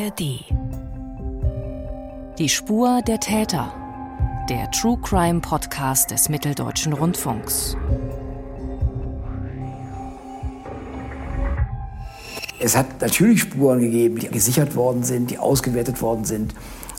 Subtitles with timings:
[0.00, 0.44] ARD.
[2.38, 3.72] Die Spur der Täter.
[4.48, 7.76] Der True Crime Podcast des Mitteldeutschen Rundfunks.
[12.60, 16.54] Es hat natürlich Spuren gegeben, die gesichert worden sind, die ausgewertet worden sind.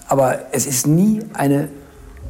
[0.08, 1.70] Aber es ist nie eine,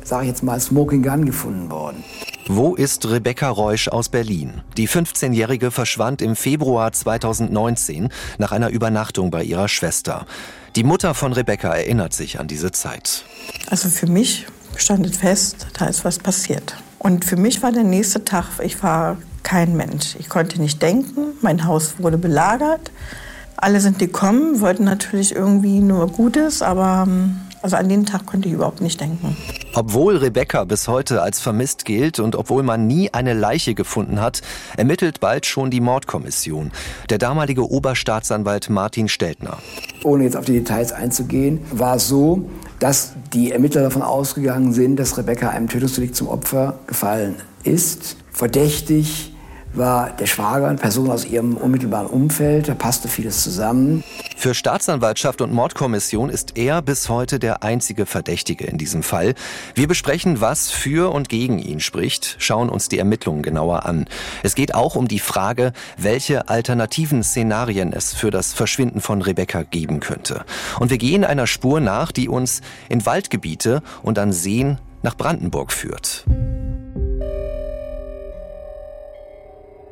[0.03, 2.03] sage ich jetzt mal, Smoking Gun gefunden worden.
[2.47, 4.61] Wo ist Rebecca Reusch aus Berlin?
[4.77, 10.25] Die 15-Jährige verschwand im Februar 2019 nach einer Übernachtung bei ihrer Schwester.
[10.77, 13.25] Die Mutter von Rebecca erinnert sich an diese Zeit.
[13.69, 16.77] Also für mich stand es fest, da ist was passiert.
[16.97, 20.15] Und für mich war der nächste Tag, ich war kein Mensch.
[20.17, 22.91] Ich konnte nicht denken, mein Haus wurde belagert.
[23.57, 28.47] Alle sind gekommen, wollten natürlich irgendwie nur Gutes, aber ähm, also an den Tag konnte
[28.47, 29.35] ich überhaupt nicht denken.
[29.73, 34.41] Obwohl Rebecca bis heute als vermisst gilt und obwohl man nie eine Leiche gefunden hat,
[34.75, 36.71] ermittelt bald schon die Mordkommission.
[37.09, 39.57] Der damalige Oberstaatsanwalt Martin Steltner.
[40.03, 44.97] Ohne jetzt auf die Details einzugehen, war es so, dass die Ermittler davon ausgegangen sind,
[44.97, 48.17] dass Rebecca einem Tötungsdelikt zum Opfer gefallen ist.
[48.31, 49.30] Verdächtig
[49.73, 52.67] war der Schwager, eine Person aus ihrem unmittelbaren Umfeld.
[52.67, 54.03] Da passte vieles zusammen.
[54.35, 59.35] Für Staatsanwaltschaft und Mordkommission ist er bis heute der einzige Verdächtige in diesem Fall.
[59.75, 64.05] Wir besprechen, was für und gegen ihn spricht, schauen uns die Ermittlungen genauer an.
[64.43, 69.63] Es geht auch um die Frage, welche alternativen Szenarien es für das Verschwinden von Rebecca
[69.63, 70.43] geben könnte.
[70.79, 75.71] Und wir gehen einer Spur nach, die uns in Waldgebiete und an Seen nach Brandenburg
[75.71, 76.25] führt.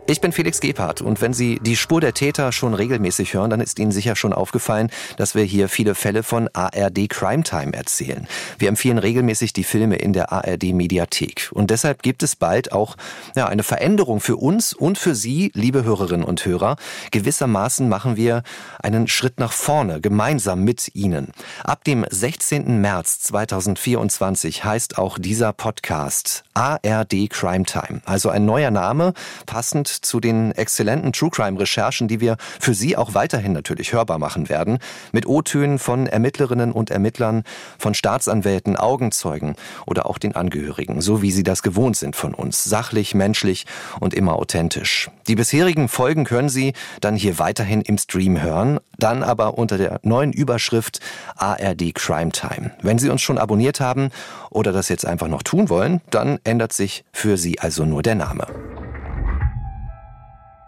[0.09, 3.61] Ich bin Felix Gebhardt und wenn Sie die Spur der Täter schon regelmäßig hören, dann
[3.61, 8.27] ist Ihnen sicher schon aufgefallen, dass wir hier viele Fälle von ARD Crime Time erzählen.
[8.57, 12.95] Wir empfehlen regelmäßig die Filme in der ARD Mediathek und deshalb gibt es bald auch
[13.35, 16.77] ja, eine Veränderung für uns und für Sie, liebe Hörerinnen und Hörer.
[17.11, 18.41] Gewissermaßen machen wir
[18.81, 21.33] einen Schritt nach vorne gemeinsam mit Ihnen.
[21.63, 22.81] Ab dem 16.
[22.81, 29.13] März 2024 heißt auch dieser Podcast ARD Crime Time, also ein neuer Name,
[29.45, 34.19] passend zu den exzellenten True Crime Recherchen, die wir für Sie auch weiterhin natürlich hörbar
[34.19, 34.79] machen werden,
[35.11, 37.43] mit O-Tönen von Ermittlerinnen und Ermittlern,
[37.77, 39.55] von Staatsanwälten, Augenzeugen
[39.85, 43.65] oder auch den Angehörigen, so wie Sie das gewohnt sind von uns, sachlich, menschlich
[43.99, 45.09] und immer authentisch.
[45.27, 49.99] Die bisherigen Folgen können Sie dann hier weiterhin im Stream hören, dann aber unter der
[50.03, 50.99] neuen Überschrift
[51.35, 52.71] ARD Crime Time.
[52.81, 54.09] Wenn Sie uns schon abonniert haben
[54.49, 58.15] oder das jetzt einfach noch tun wollen, dann ändert sich für Sie also nur der
[58.15, 58.47] Name.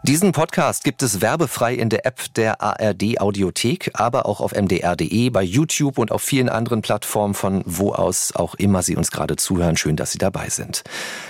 [0.03, 5.29] Diesen Podcast gibt es werbefrei in der App der ARD Audiothek, aber auch auf mdr.de,
[5.29, 9.35] bei YouTube und auf vielen anderen Plattformen, von wo aus auch immer Sie uns gerade
[9.35, 9.77] zuhören.
[9.77, 10.83] Schön, dass Sie dabei sind.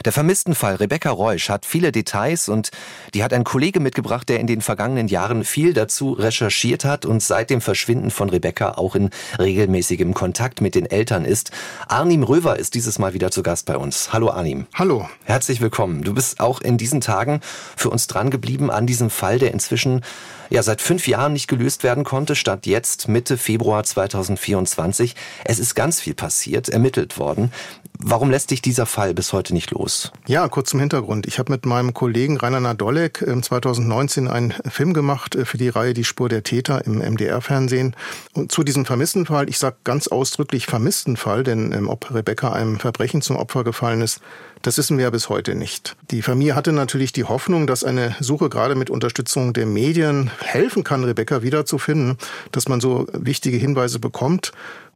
[0.05, 2.71] Der vermissten Fall Rebecca Reusch hat viele Details und
[3.13, 7.21] die hat ein Kollege mitgebracht, der in den vergangenen Jahren viel dazu recherchiert hat und
[7.21, 11.51] seit dem Verschwinden von Rebecca auch in regelmäßigem Kontakt mit den Eltern ist.
[11.89, 14.13] Arnim Röver ist dieses Mal wieder zu Gast bei uns.
[14.13, 14.65] Hallo Arnim.
[14.75, 15.09] Hallo.
[15.25, 16.03] Herzlich willkommen.
[16.03, 17.41] Du bist auch in diesen Tagen
[17.75, 20.01] für uns dran geblieben geblieben an diesem Fall, der inzwischen
[20.49, 25.15] ja seit fünf Jahren nicht gelöst werden konnte, statt jetzt Mitte Februar 2024.
[25.45, 27.51] Es ist ganz viel passiert, ermittelt worden.
[27.99, 30.11] Warum lässt dich dieser Fall bis heute nicht los?
[30.27, 31.27] Ja, kurz zum Hintergrund.
[31.27, 35.93] Ich habe mit meinem Kollegen Rainer Nadolek 2019 einen Film gemacht äh, für die Reihe
[35.93, 37.95] Die Spur der Täter im MDR-Fernsehen.
[38.33, 42.51] Und zu diesem vermissten Fall, ich sage ganz ausdrücklich vermissten Fall, denn ähm, ob Rebecca
[42.51, 44.21] einem Verbrechen zum Opfer gefallen ist,
[44.61, 45.95] das wissen wir ja bis heute nicht.
[46.11, 50.83] Die Familie hatte natürlich die Hoffnung, dass eine Suche gerade mit Unterstützung der Medien helfen
[50.83, 52.17] kann, Rebecca wiederzufinden,
[52.51, 54.51] dass man so wichtige Hinweise bekommt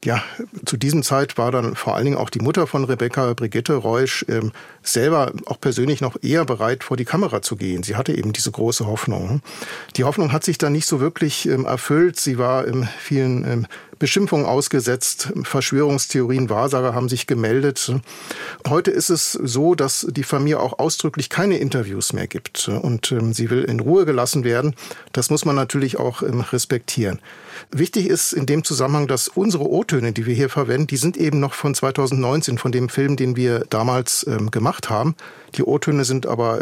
[0.06, 0.24] ja,
[0.66, 4.24] zu diesem Zeit war dann vor allen Dingen auch die Mutter von Rebecca, Brigitte Reusch,
[4.30, 4.52] ähm,
[4.84, 7.82] selber auch persönlich noch eher bereit, vor die Kamera zu gehen.
[7.82, 9.42] Sie hatte eben diese große Hoffnung.
[9.96, 12.20] Die Hoffnung hat sich dann nicht so wirklich ähm, erfüllt.
[12.20, 13.68] Sie war in vielen ähm,
[14.00, 15.32] Beschimpfungen ausgesetzt.
[15.44, 17.92] Verschwörungstheorien, Wahrsager haben sich gemeldet.
[18.68, 22.68] Heute ist es so, dass die Familie auch ausdrücklich keine Interviews mehr gibt.
[22.68, 24.76] Und ähm, sie will in Ruhe gelassen werden.
[25.12, 27.20] Das muss man natürlich auch ähm, respektieren.
[27.72, 31.40] Wichtig ist in dem Zusammenhang, dass unsere O-Töne, die wir hier verwenden, die sind eben
[31.40, 35.16] noch von 2019, von dem Film, den wir damals ähm, gemacht haben.
[35.56, 36.62] Die O-Töne sind aber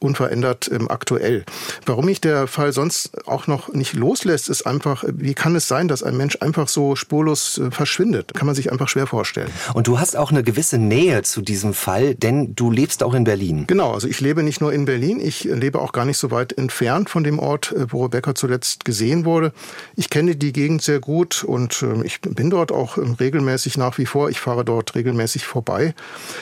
[0.00, 1.44] unverändert ähm, aktuell.
[1.86, 5.88] Warum mich der Fall sonst auch noch nicht loslässt, ist einfach, wie kann es sein,
[5.88, 8.34] dass ein Mensch einfach so spurlos äh, verschwindet?
[8.34, 9.50] Kann man sich einfach schwer vorstellen.
[9.74, 13.24] Und du hast auch eine gewisse Nähe zu diesem Fall, denn du lebst auch in
[13.24, 13.64] Berlin.
[13.66, 16.52] Genau, also ich lebe nicht nur in Berlin, ich lebe auch gar nicht so weit
[16.56, 19.52] entfernt von dem Ort, äh, wo Rebecca zuletzt gesehen wurde.
[19.96, 23.98] Ich kenne die Gegend sehr gut und äh, ich bin dort auch ähm, regelmäßig nach
[23.98, 24.30] wie vor.
[24.30, 25.94] Ich fahre dort regelmäßig vorbei.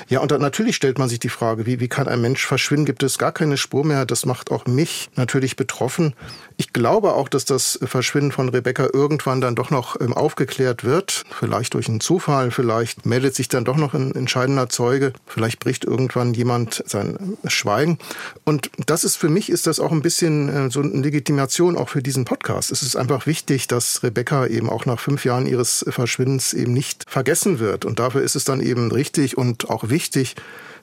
[0.08, 2.86] Ja, und dann natürlich stellt man sich die Frage, wie, wie kann ein Mensch verschwinden?
[2.86, 4.04] Gibt es gar keine keine Spur mehr.
[4.04, 6.12] Das macht auch mich natürlich betroffen.
[6.58, 11.24] Ich glaube auch, dass das Verschwinden von Rebecca irgendwann dann doch noch ähm, aufgeklärt wird.
[11.30, 15.86] Vielleicht durch einen Zufall, vielleicht meldet sich dann doch noch ein entscheidender Zeuge, vielleicht bricht
[15.86, 17.98] irgendwann jemand sein Schweigen.
[18.44, 21.88] Und das ist für mich ist das auch ein bisschen äh, so eine Legitimation auch
[21.88, 22.70] für diesen Podcast.
[22.70, 27.06] Es ist einfach wichtig, dass Rebecca eben auch nach fünf Jahren ihres Verschwindens eben nicht
[27.08, 27.86] vergessen wird.
[27.86, 30.36] Und dafür ist es dann eben richtig und auch wichtig,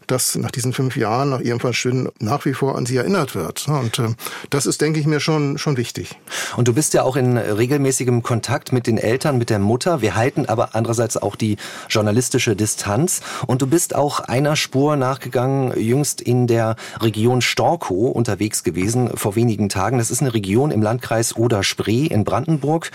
[0.07, 3.67] dass nach diesen fünf Jahren, nach ihrem Verschwinden, nach wie vor an sie erinnert wird.
[3.67, 4.09] Und äh,
[4.49, 6.15] das ist, denke ich mir, schon, schon wichtig.
[6.57, 10.01] Und du bist ja auch in regelmäßigem Kontakt mit den Eltern, mit der Mutter.
[10.01, 11.57] Wir halten aber andererseits auch die
[11.89, 13.21] journalistische Distanz.
[13.47, 19.35] Und du bist auch einer Spur nachgegangen, jüngst in der Region Storkow unterwegs gewesen, vor
[19.35, 19.97] wenigen Tagen.
[19.97, 22.91] Das ist eine Region im Landkreis Oder-Spree in Brandenburg,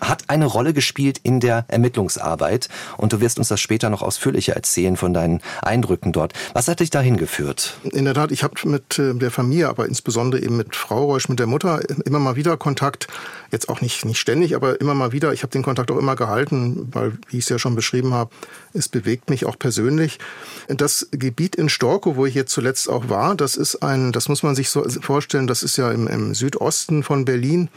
[0.00, 2.68] hat eine Rolle gespielt in der Ermittlungsarbeit.
[2.96, 6.32] Und du wirst uns das später noch ausführlicher erzählen von deinen Eindrücken dort.
[6.54, 7.78] Was hat dich dahin geführt?
[7.90, 11.28] In der Tat, ich habe mit äh, der Familie, aber insbesondere eben mit Frau Reusch,
[11.28, 13.08] mit der Mutter, immer mal wieder Kontakt.
[13.50, 15.32] Jetzt auch nicht, nicht ständig, aber immer mal wieder.
[15.32, 18.30] Ich habe den Kontakt auch immer gehalten, weil, wie ich es ja schon beschrieben habe,
[18.72, 20.20] es bewegt mich auch persönlich.
[20.68, 24.44] Das Gebiet in Storkow, wo ich jetzt zuletzt auch war, das ist ein, das muss
[24.44, 27.68] man sich so vorstellen, das ist ja im, im Südosten von Berlin,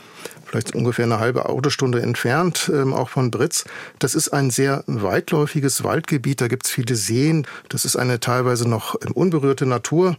[0.45, 3.65] vielleicht ungefähr eine halbe Autostunde entfernt, ähm, auch von Britz.
[3.97, 7.47] Das ist ein sehr weitläufiges Waldgebiet, da gibt es viele Seen.
[7.69, 10.17] Das ist eine teilweise noch unberührte Natur.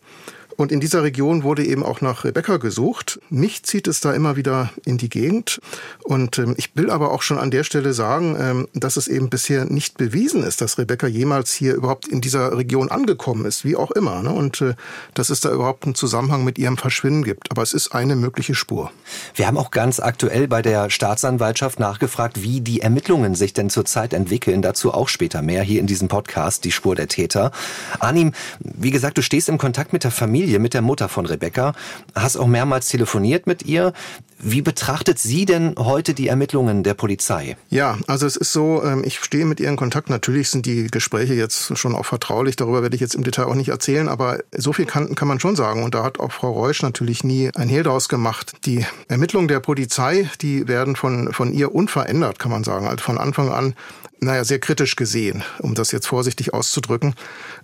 [0.58, 3.20] Und in dieser Region wurde eben auch nach Rebecca gesucht.
[3.30, 5.60] Mich zieht es da immer wieder in die Gegend.
[6.02, 9.30] Und ähm, ich will aber auch schon an der Stelle sagen, ähm, dass es eben
[9.30, 13.76] bisher nicht bewiesen ist, dass Rebecca jemals hier überhaupt in dieser Region angekommen ist, wie
[13.76, 14.20] auch immer.
[14.24, 14.32] Ne?
[14.32, 14.74] Und äh,
[15.14, 17.52] dass es da überhaupt einen Zusammenhang mit ihrem Verschwinden gibt.
[17.52, 18.90] Aber es ist eine mögliche Spur.
[19.36, 24.12] Wir haben auch ganz aktuell bei der Staatsanwaltschaft nachgefragt, wie die Ermittlungen sich denn zurzeit
[24.12, 24.60] entwickeln.
[24.60, 27.52] Dazu auch später mehr hier in diesem Podcast, die Spur der Täter.
[28.00, 31.26] Anim, wie gesagt, du stehst im Kontakt mit der Familie Familie, mit der Mutter von
[31.26, 31.74] Rebecca,
[32.14, 33.92] hast auch mehrmals telefoniert mit ihr.
[34.38, 37.56] Wie betrachtet sie denn heute die Ermittlungen der Polizei?
[37.68, 40.08] Ja, also es ist so, ähm, ich stehe mit ihr in Kontakt.
[40.08, 42.56] Natürlich sind die Gespräche jetzt schon auch vertraulich.
[42.56, 44.08] Darüber werde ich jetzt im Detail auch nicht erzählen.
[44.08, 45.82] Aber so viel kann, kann man schon sagen.
[45.82, 48.52] Und da hat auch Frau Reusch natürlich nie ein Hehl draus gemacht.
[48.64, 52.86] Die Ermittlungen der Polizei, die werden von, von ihr unverändert, kann man sagen.
[52.86, 53.74] Also von Anfang an
[54.20, 57.14] naja, sehr kritisch gesehen, um das jetzt vorsichtig auszudrücken.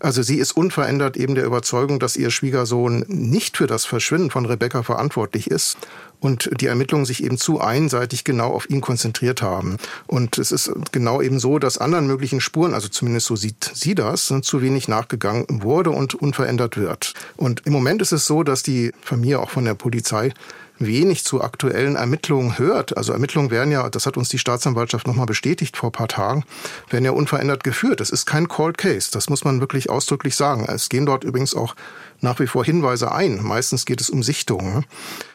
[0.01, 4.47] Also sie ist unverändert eben der Überzeugung, dass ihr Schwiegersohn nicht für das Verschwinden von
[4.47, 5.77] Rebecca verantwortlich ist
[6.21, 9.77] und die Ermittlungen sich eben zu einseitig genau auf ihn konzentriert haben.
[10.07, 13.95] Und es ist genau eben so, dass anderen möglichen Spuren, also zumindest so sieht sie
[13.95, 17.15] das, zu wenig nachgegangen wurde und unverändert wird.
[17.37, 20.33] Und im Moment ist es so, dass die Familie auch von der Polizei
[20.79, 22.97] wenig zu aktuellen Ermittlungen hört.
[22.97, 26.45] Also Ermittlungen werden ja, das hat uns die Staatsanwaltschaft nochmal bestätigt vor ein paar Tagen,
[26.91, 28.01] werden ja unverändert geführt.
[28.01, 30.67] Es ist kein Cold Case, das muss man wirklich ausdrücklich sagen.
[30.69, 31.75] Es gehen dort übrigens auch
[32.21, 33.43] nach wie vor Hinweise ein.
[33.43, 34.87] Meistens geht es um Sichtungen.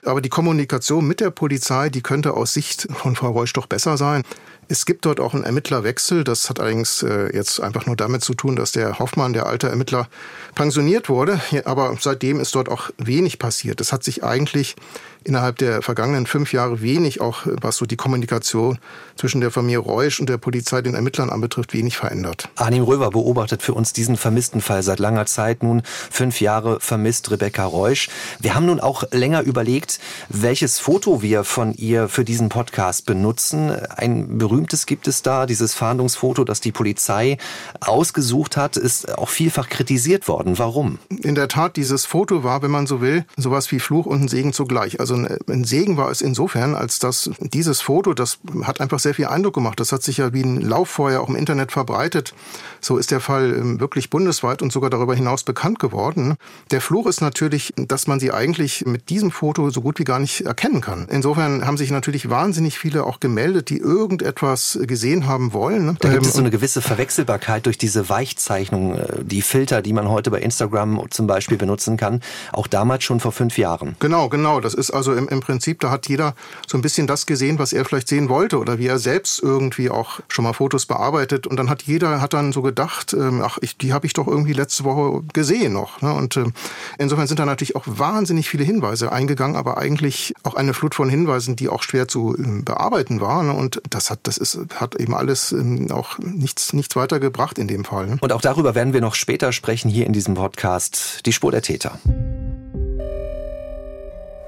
[0.09, 3.95] Aber die Kommunikation mit der Polizei, die könnte aus Sicht von Frau Reusch doch besser
[3.95, 4.23] sein.
[4.71, 6.23] Es gibt dort auch einen Ermittlerwechsel.
[6.23, 9.67] Das hat allerdings äh, jetzt einfach nur damit zu tun, dass der Hoffmann, der alte
[9.67, 10.07] Ermittler,
[10.53, 11.41] pensioniert wurde.
[11.65, 13.81] Aber seitdem ist dort auch wenig passiert.
[13.81, 14.75] Es hat sich eigentlich
[15.23, 18.79] innerhalb der vergangenen fünf Jahre wenig, auch was so die Kommunikation
[19.15, 22.47] zwischen der Familie Reusch und der Polizei, den Ermittlern anbetrifft, wenig verändert.
[22.55, 25.81] Arnim Röver beobachtet für uns diesen vermissten Fall seit langer Zeit nun.
[26.09, 28.09] Fünf Jahre vermisst Rebecca Reusch.
[28.39, 29.98] Wir haben nun auch länger überlegt,
[30.29, 33.71] welches Foto wir von ihr für diesen Podcast benutzen.
[33.71, 37.37] Ein berühmtes gibt es da, dieses Fahndungsfoto, das die Polizei
[37.79, 40.57] ausgesucht hat, ist auch vielfach kritisiert worden.
[40.57, 40.99] Warum?
[41.09, 44.27] In der Tat, dieses Foto war, wenn man so will, sowas wie Fluch und ein
[44.27, 44.99] Segen zugleich.
[44.99, 49.27] Also ein Segen war es insofern, als dass dieses Foto, das hat einfach sehr viel
[49.27, 49.79] Eindruck gemacht.
[49.79, 52.33] Das hat sich ja wie ein Lauffeuer auch im Internet verbreitet.
[52.81, 56.35] So ist der Fall ähm, wirklich bundesweit und sogar darüber hinaus bekannt geworden.
[56.71, 60.19] Der Fluch ist natürlich, dass man sie eigentlich mit diesem Foto so gut wie gar
[60.19, 61.07] nicht erkennen kann.
[61.09, 65.97] Insofern haben sich natürlich wahnsinnig viele auch gemeldet, die irgendetwas gesehen haben wollen.
[65.99, 69.93] Da gibt es so ähm, eine gewisse Verwechselbarkeit durch diese Weichzeichnung, äh, die Filter, die
[69.93, 72.21] man heute bei Instagram zum Beispiel benutzen kann.
[72.51, 73.95] Auch damals schon vor fünf Jahren.
[73.99, 74.59] Genau, genau.
[74.59, 76.35] Das ist also im, im Prinzip, da hat jeder
[76.67, 79.89] so ein bisschen das gesehen, was er vielleicht sehen wollte oder wie er selbst irgendwie
[79.89, 81.47] auch schon mal Fotos bearbeitet.
[81.47, 84.27] Und dann hat jeder hat dann so gedacht, ähm, ach, ich, die habe ich doch
[84.27, 86.01] irgendwie letzte Woche gesehen noch.
[86.01, 86.13] Ne?
[86.13, 86.53] Und ähm,
[86.97, 91.09] insofern sind da natürlich auch wahnsinnig viele Hinweise eingegangen, aber eigentlich auch eine Flut von
[91.09, 93.43] Hinweisen, die auch schwer zu ähm, bearbeiten war.
[93.43, 93.53] Ne?
[93.53, 97.67] Und das hat, das ist, hat eben alles ähm, auch nichts, nichts weiter gebracht in
[97.67, 98.07] dem Fall.
[98.07, 98.17] Ne?
[98.21, 101.25] Und auch darüber werden wir noch später sprechen hier in diesem Podcast.
[101.25, 101.99] Die Spur der Täter.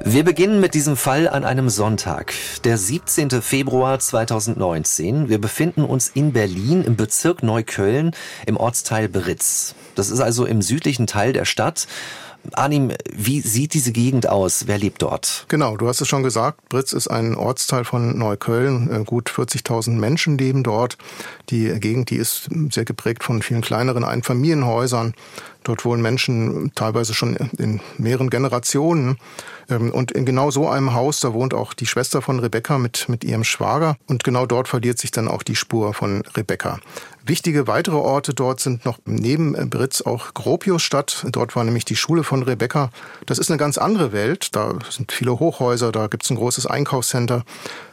[0.03, 3.29] Wir beginnen mit diesem Fall an einem Sonntag, der 17.
[3.41, 5.29] Februar 2019.
[5.29, 8.11] Wir befinden uns in Berlin im Bezirk Neukölln
[8.47, 9.75] im Ortsteil Beritz.
[9.93, 11.87] Das ist also im südlichen Teil der Stadt.
[12.53, 14.67] Arnim, wie sieht diese Gegend aus?
[14.67, 15.45] Wer lebt dort?
[15.47, 16.67] Genau, du hast es schon gesagt.
[16.69, 18.91] Britz ist ein Ortsteil von Neukölln.
[18.91, 20.97] Äh, gut 40.000 Menschen leben dort.
[21.49, 25.13] Die Gegend, die ist sehr geprägt von vielen kleineren Einfamilienhäusern.
[25.63, 29.17] Dort wohnen Menschen teilweise schon in mehreren Generationen.
[29.69, 33.09] Ähm, und in genau so einem Haus, da wohnt auch die Schwester von Rebecca mit,
[33.09, 33.95] mit ihrem Schwager.
[34.07, 36.79] Und genau dort verliert sich dann auch die Spur von Rebecca.
[37.23, 41.25] Wichtige weitere Orte dort sind noch neben Britz auch Gropiusstadt.
[41.31, 42.89] Dort war nämlich die Schule von Rebecca.
[43.27, 44.55] Das ist eine ganz andere Welt.
[44.55, 47.43] Da sind viele Hochhäuser, da gibt es ein großes Einkaufscenter.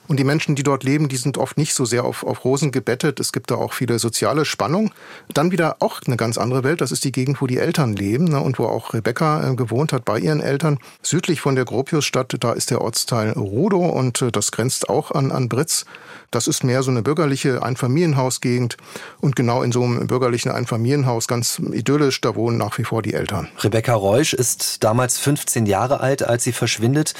[0.08, 2.72] Und die Menschen, die dort leben, die sind oft nicht so sehr auf, auf Rosen
[2.72, 3.20] gebettet.
[3.20, 4.90] Es gibt da auch viele soziale Spannung.
[5.32, 6.80] Dann wieder auch eine ganz andere Welt.
[6.80, 9.92] Das ist die Gegend, wo die Eltern leben ne, und wo auch Rebecca äh, gewohnt
[9.92, 10.78] hat bei ihren Eltern.
[11.02, 15.30] Südlich von der Gropiusstadt, da ist der Ortsteil Rudo und äh, das grenzt auch an,
[15.30, 15.84] an Britz.
[16.30, 18.76] Das ist mehr so eine bürgerliche Einfamilienhausgegend.
[19.20, 23.14] Und genau in so einem bürgerlichen Einfamilienhaus, ganz idyllisch, da wohnen nach wie vor die
[23.14, 23.48] Eltern.
[23.60, 27.14] Rebecca Reusch ist damals 15 Jahre alt, als sie verschwindet.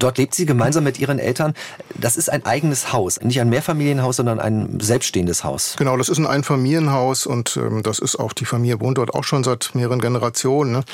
[0.00, 1.52] Dort lebt sie gemeinsam mit ihren Eltern.
[1.94, 5.74] Das ist ein eigenes Haus, nicht ein Mehrfamilienhaus, sondern ein selbststehendes Haus.
[5.78, 9.24] Genau, das ist ein Einfamilienhaus und ähm, das ist auch, die Familie wohnt dort auch
[9.24, 10.72] schon seit mehreren Generationen.
[10.72, 10.84] Ne?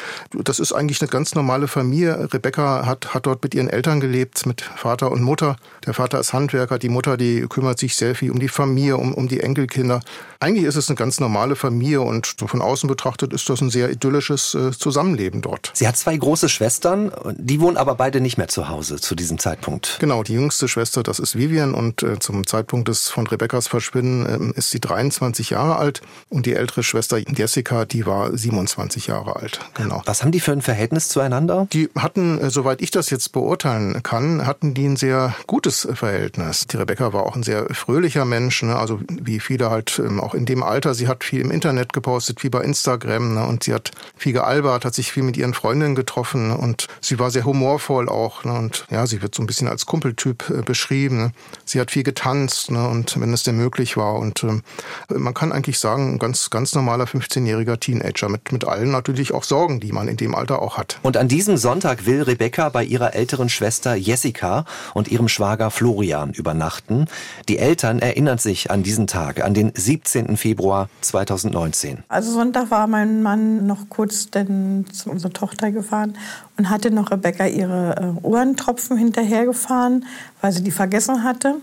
[0.43, 2.29] Das ist eigentlich eine ganz normale Familie.
[2.33, 5.57] Rebecca hat, hat dort mit ihren Eltern gelebt, mit Vater und Mutter.
[5.87, 9.15] Der Vater ist Handwerker, die Mutter, die kümmert sich sehr viel um die Familie, um,
[9.15, 10.01] um die Enkelkinder.
[10.41, 13.71] Eigentlich ist es eine ganz normale Familie und so von außen betrachtet ist das ein
[13.71, 15.71] sehr idyllisches äh, Zusammenleben dort.
[15.75, 19.39] Sie hat zwei große Schwestern, die wohnen aber beide nicht mehr zu Hause zu diesem
[19.39, 19.97] Zeitpunkt.
[20.01, 24.53] Genau, die jüngste Schwester, das ist Vivian und äh, zum Zeitpunkt des von Rebekkas Verschwinden
[24.55, 29.37] äh, ist sie 23 Jahre alt und die ältere Schwester Jessica, die war 27 Jahre
[29.37, 29.61] alt.
[29.75, 30.03] Genau.
[30.05, 31.67] Was haben die für ein Verhältnis zueinander?
[31.73, 36.67] Die hatten, äh, soweit ich das jetzt beurteilen kann, hatten die ein sehr gutes Verhältnis.
[36.67, 38.77] Die Rebecca war auch ein sehr fröhlicher Mensch, ne?
[38.77, 40.95] also wie viele halt ähm, auch in dem Alter.
[40.95, 43.47] Sie hat viel im Internet gepostet, wie bei Instagram ne?
[43.47, 47.31] und sie hat viel gealbert, hat sich viel mit ihren Freundinnen getroffen und sie war
[47.31, 48.55] sehr humorvoll auch ne?
[48.55, 51.19] und ja, sie wird so ein bisschen als Kumpeltyp äh, beschrieben.
[51.19, 51.33] Ne?
[51.65, 52.89] Sie hat viel getanzt ne?
[52.89, 54.63] und wenn es denn möglich war und ähm,
[55.09, 59.45] man kann eigentlich sagen, ein ganz, ganz normaler 15-jähriger Teenager mit, mit allen natürlich auch
[59.45, 60.99] Sorgen, die man in dem Alter auch hat.
[61.03, 64.65] Und an diesem Sonntag will Rebecca bei ihrer älteren Schwester Jessica
[64.95, 67.07] und ihrem Schwager Florian übernachten.
[67.49, 70.37] Die Eltern erinnern sich an diesen Tag, an den 17.
[70.37, 72.05] Februar 2019.
[72.09, 76.17] Also Sonntag war mein Mann noch kurz denn zu unserer Tochter gefahren
[76.57, 80.05] und hatte noch Rebecca ihre äh, Ohrentropfen hinterhergefahren,
[80.41, 81.57] weil sie die vergessen hatte.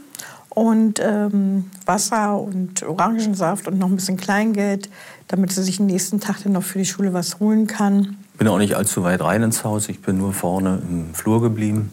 [0.50, 4.88] Und ähm, Wasser und Orangensaft und noch ein bisschen Kleingeld,
[5.28, 8.18] damit sie sich den nächsten Tag dann noch für die Schule was holen kann.
[8.34, 9.90] Ich bin auch nicht allzu weit rein ins Haus.
[9.90, 11.92] Ich bin nur vorne im Flur geblieben,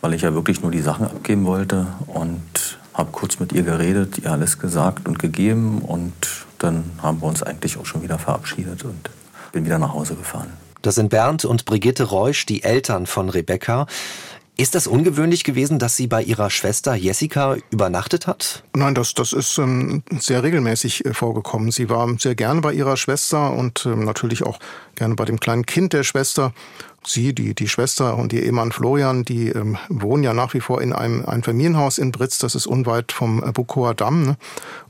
[0.00, 1.86] weil ich ja wirklich nur die Sachen abgeben wollte.
[2.08, 2.40] Und
[2.94, 6.12] habe kurz mit ihr geredet, ihr alles gesagt und gegeben und
[6.58, 9.10] dann haben wir uns eigentlich auch schon wieder verabschiedet und
[9.52, 10.48] bin wieder nach Hause gefahren.
[10.82, 13.86] Das sind Bernd und Brigitte Reusch, die Eltern von Rebecca.
[14.58, 18.64] Ist das ungewöhnlich gewesen, dass sie bei ihrer Schwester Jessica übernachtet hat?
[18.74, 21.70] Nein, das, das ist ähm, sehr regelmäßig äh, vorgekommen.
[21.70, 24.58] Sie war sehr gerne bei ihrer Schwester und ähm, natürlich auch
[24.94, 26.52] gerne bei dem kleinen Kind der Schwester.
[27.04, 30.82] Sie, die, die Schwester und ihr Ehemann Florian, die ähm, wohnen ja nach wie vor
[30.82, 34.24] in einem, einem Familienhaus in Britz, das ist unweit vom äh, Bukower Damm.
[34.24, 34.36] Ne?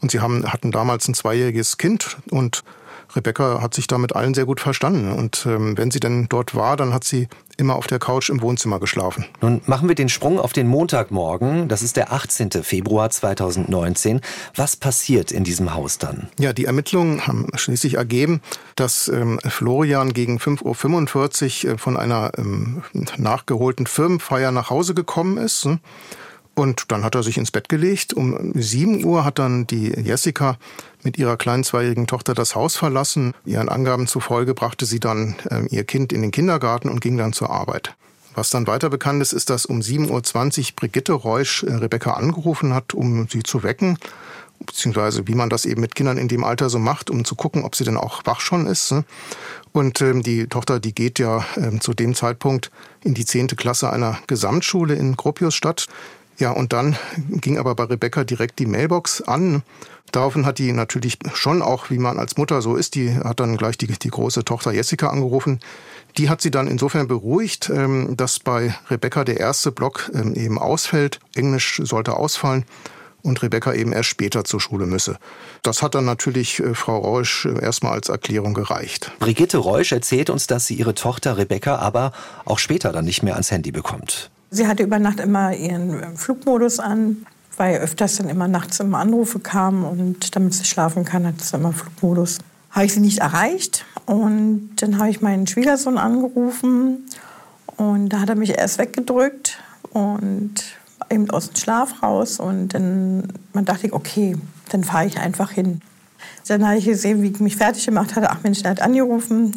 [0.00, 2.64] Und sie haben, hatten damals ein zweijähriges Kind und
[3.14, 5.12] Rebecca hat sich da mit allen sehr gut verstanden.
[5.12, 8.40] Und ähm, wenn sie denn dort war, dann hat sie immer auf der Couch im
[8.42, 9.26] Wohnzimmer geschlafen.
[9.40, 11.68] Nun machen wir den Sprung auf den Montagmorgen.
[11.68, 12.50] Das ist der 18.
[12.62, 14.20] Februar 2019.
[14.54, 16.28] Was passiert in diesem Haus dann?
[16.38, 18.40] Ja, die Ermittlungen haben schließlich ergeben,
[18.76, 22.82] dass ähm, Florian gegen 5.45 Uhr äh, von einer ähm,
[23.16, 25.68] nachgeholten Firmenfeier nach Hause gekommen ist.
[26.54, 28.12] Und dann hat er sich ins Bett gelegt.
[28.12, 30.58] Um 7 Uhr hat dann die Jessica
[31.02, 33.32] mit ihrer kleinen zweijährigen Tochter das Haus verlassen.
[33.46, 37.32] Ihren Angaben zufolge brachte sie dann äh, ihr Kind in den Kindergarten und ging dann
[37.32, 37.94] zur Arbeit.
[38.34, 42.74] Was dann weiter bekannt ist, ist, dass um 7.20 Uhr Brigitte Reusch äh, Rebecca angerufen
[42.74, 43.98] hat, um sie zu wecken
[44.66, 47.64] beziehungsweise wie man das eben mit Kindern in dem Alter so macht, um zu gucken,
[47.64, 48.92] ob sie denn auch wach schon ist.
[48.92, 49.04] Ne?
[49.72, 52.70] Und ähm, die Tochter, die geht ja ähm, zu dem Zeitpunkt
[53.02, 55.86] in die zehnte Klasse einer Gesamtschule in Gropiusstadt.
[56.38, 56.96] Ja, und dann
[57.28, 59.62] ging aber bei Rebecca direkt die Mailbox an.
[60.12, 63.56] Daraufhin hat die natürlich schon auch, wie man als Mutter so ist, die hat dann
[63.56, 65.60] gleich die, die große Tochter Jessica angerufen.
[66.18, 70.58] Die hat sie dann insofern beruhigt, ähm, dass bei Rebecca der erste Block ähm, eben
[70.58, 71.20] ausfällt.
[71.34, 72.66] Englisch sollte ausfallen
[73.22, 75.16] und Rebecca eben erst später zur Schule müsse.
[75.62, 79.12] Das hat dann natürlich äh, Frau Reusch äh, erstmal als Erklärung gereicht.
[79.20, 82.12] Brigitte Reusch erzählt uns, dass sie ihre Tochter Rebecca aber
[82.44, 84.31] auch später dann nicht mehr ans Handy bekommt.
[84.54, 87.24] Sie hatte über Nacht immer ihren Flugmodus an,
[87.56, 91.56] weil öfters dann immer nachts immer Anrufe kamen und damit sie schlafen kann, hat sie
[91.56, 92.38] immer Flugmodus.
[92.70, 97.08] Habe ich sie nicht erreicht, Und dann habe ich meinen Schwiegersohn angerufen
[97.78, 99.58] und da hat er mich erst weggedrückt
[99.90, 100.54] und
[101.08, 102.38] eben aus dem Schlaf raus.
[102.38, 104.36] Und dann man dachte ich, okay,
[104.68, 105.80] dann fahre ich einfach hin.
[106.46, 108.30] Dann habe ich gesehen, wie ich mich fertig gemacht hatte.
[108.30, 109.52] Ach Mensch, der hat angerufen.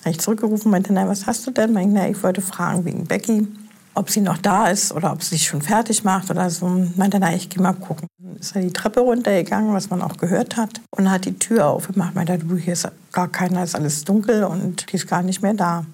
[0.00, 1.72] Habe ich zurückgerufen, meinte, na, was hast du denn?
[1.72, 3.48] Meinte, na, ich wollte fragen wegen Becky,
[3.96, 6.66] ob sie noch da ist oder ob sie sich schon fertig macht oder so.
[6.96, 8.06] Meinte, na, ich gehe mal gucken.
[8.18, 11.66] Dann ist er die Treppe runtergegangen, was man auch gehört hat, und hat die Tür
[11.66, 12.14] aufgemacht.
[12.14, 15.54] Meinte, du, hier ist gar keiner, ist alles dunkel und die ist gar nicht mehr
[15.54, 15.86] da.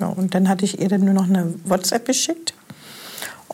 [0.00, 2.52] Ja, und dann hatte ich ihr dann nur noch eine WhatsApp geschickt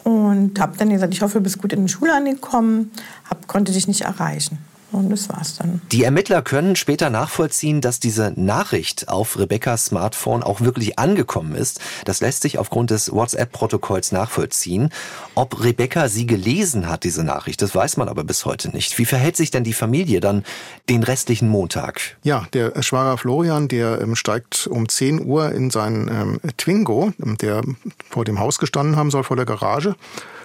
[0.04, 2.90] und habe dann gesagt, ich hoffe, du bist gut in die Schule angekommen,
[3.28, 4.58] hab, konnte dich nicht erreichen.
[4.92, 5.80] Und das war's dann.
[5.90, 11.80] Die Ermittler können später nachvollziehen, dass diese Nachricht auf Rebecca's Smartphone auch wirklich angekommen ist.
[12.04, 14.90] Das lässt sich aufgrund des WhatsApp-Protokolls nachvollziehen.
[15.34, 18.98] Ob Rebecca sie gelesen hat, diese Nachricht, das weiß man aber bis heute nicht.
[18.98, 20.44] Wie verhält sich denn die Familie dann
[20.90, 22.16] den restlichen Montag?
[22.22, 27.62] Ja, der Schwager Florian, der ähm, steigt um 10 Uhr in seinen ähm, Twingo, der
[28.10, 29.96] vor dem Haus gestanden haben soll, vor der Garage.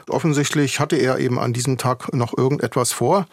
[0.10, 3.28] Offensichtlich hatte er eben an diesem Tag noch irgendetwas vor.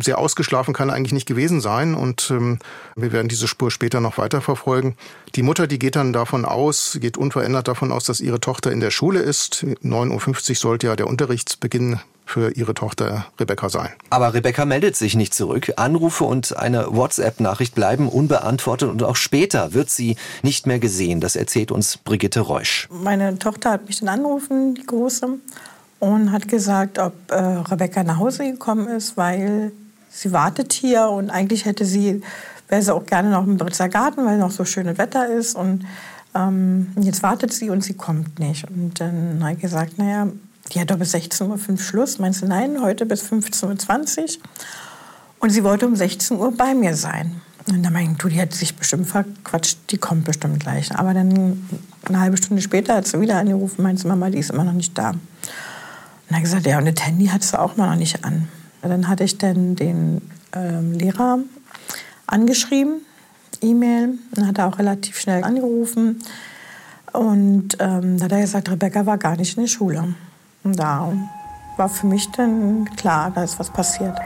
[0.00, 2.58] Sehr ausgeschlafen kann er eigentlich nicht gewesen sein und ähm,
[2.96, 4.96] wir werden diese Spur später noch weiter verfolgen.
[5.34, 8.80] Die Mutter, die geht dann davon aus, geht unverändert davon aus, dass ihre Tochter in
[8.80, 9.64] der Schule ist.
[9.82, 13.90] 9.50 Uhr sollte ja der Unterrichtsbeginn für ihre Tochter Rebecca sein.
[14.10, 15.72] Aber Rebecca meldet sich nicht zurück.
[15.76, 21.20] Anrufe und eine WhatsApp-Nachricht bleiben unbeantwortet und auch später wird sie nicht mehr gesehen.
[21.20, 22.88] Das erzählt uns Brigitte Reusch.
[22.90, 25.38] Meine Tochter hat mich dann angerufen, die Große,
[26.00, 29.72] und hat gesagt, ob äh, Rebecca nach Hause gekommen ist, weil
[30.10, 32.22] sie wartet hier und eigentlich hätte sie,
[32.68, 35.84] wäre sie auch gerne noch im Britzer Garten, weil noch so schönes Wetter ist und
[36.34, 38.68] ähm, jetzt wartet sie und sie kommt nicht.
[38.68, 40.28] Und dann habe ich gesagt, naja,
[40.72, 42.18] die hat doch bis 16.05 Uhr Schluss.
[42.18, 44.42] Meinst du, nein, heute bis 15.20 Uhr?
[45.40, 47.40] Und sie wollte um 16 Uhr bei mir sein.
[47.68, 50.94] Und dann meinte ich, du, die hat sich bestimmt verquatscht, die kommt bestimmt gleich.
[50.96, 51.66] Aber dann
[52.04, 54.96] eine halbe Stunde später hat sie wieder angerufen, meinte Mama, die ist immer noch nicht
[54.96, 55.14] da.
[56.34, 58.48] Und er hat gesagt, ja, und das Handy hattest du auch mal noch nicht an.
[58.82, 60.20] Dann hatte ich dann den
[60.52, 61.38] ähm, Lehrer
[62.26, 63.02] angeschrieben,
[63.62, 66.18] E-Mail, dann hat er auch relativ schnell angerufen.
[67.12, 70.14] Und ähm, da hat er gesagt, Rebecca war gar nicht in der Schule.
[70.64, 71.12] Und da
[71.76, 74.18] war für mich dann klar, da ist was passiert.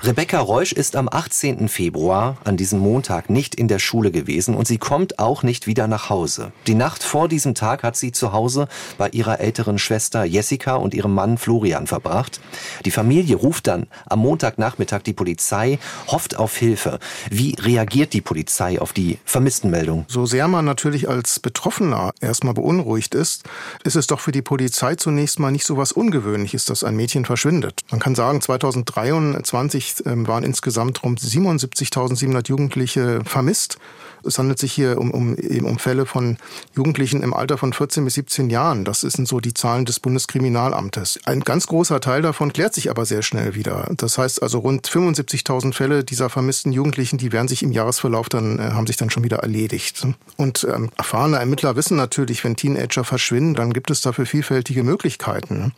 [0.00, 1.68] Rebecca Reusch ist am 18.
[1.68, 5.88] Februar, an diesem Montag, nicht in der Schule gewesen und sie kommt auch nicht wieder
[5.88, 6.52] nach Hause.
[6.68, 10.94] Die Nacht vor diesem Tag hat sie zu Hause bei ihrer älteren Schwester Jessica und
[10.94, 12.40] ihrem Mann Florian verbracht.
[12.84, 17.00] Die Familie ruft dann am Montagnachmittag die Polizei, hofft auf Hilfe.
[17.28, 20.04] Wie reagiert die Polizei auf die Vermisstenmeldung?
[20.06, 23.42] So sehr man natürlich als Betroffener erstmal beunruhigt ist,
[23.82, 27.24] ist es doch für die Polizei zunächst mal nicht so was Ungewöhnliches, dass ein Mädchen
[27.24, 27.80] verschwindet.
[27.90, 33.78] Man kann sagen, 2023 ähm, waren insgesamt rund 77.700 Jugendliche vermisst.
[34.24, 36.36] Es handelt sich hier um, um, eben um Fälle von
[36.74, 38.84] Jugendlichen im Alter von 14 bis 17 Jahren.
[38.84, 41.20] Das sind so die Zahlen des Bundeskriminalamtes.
[41.24, 43.88] Ein ganz großer Teil davon klärt sich aber sehr schnell wieder.
[43.96, 48.58] Das heißt also rund 75.000 Fälle dieser vermissten Jugendlichen, die werden sich im Jahresverlauf dann,
[48.58, 50.06] äh, haben sich dann schon wieder erledigt.
[50.36, 55.72] Und ähm, erfahrene Ermittler wissen natürlich, wenn Teenager verschwinden, dann gibt es dafür vielfältige Möglichkeiten.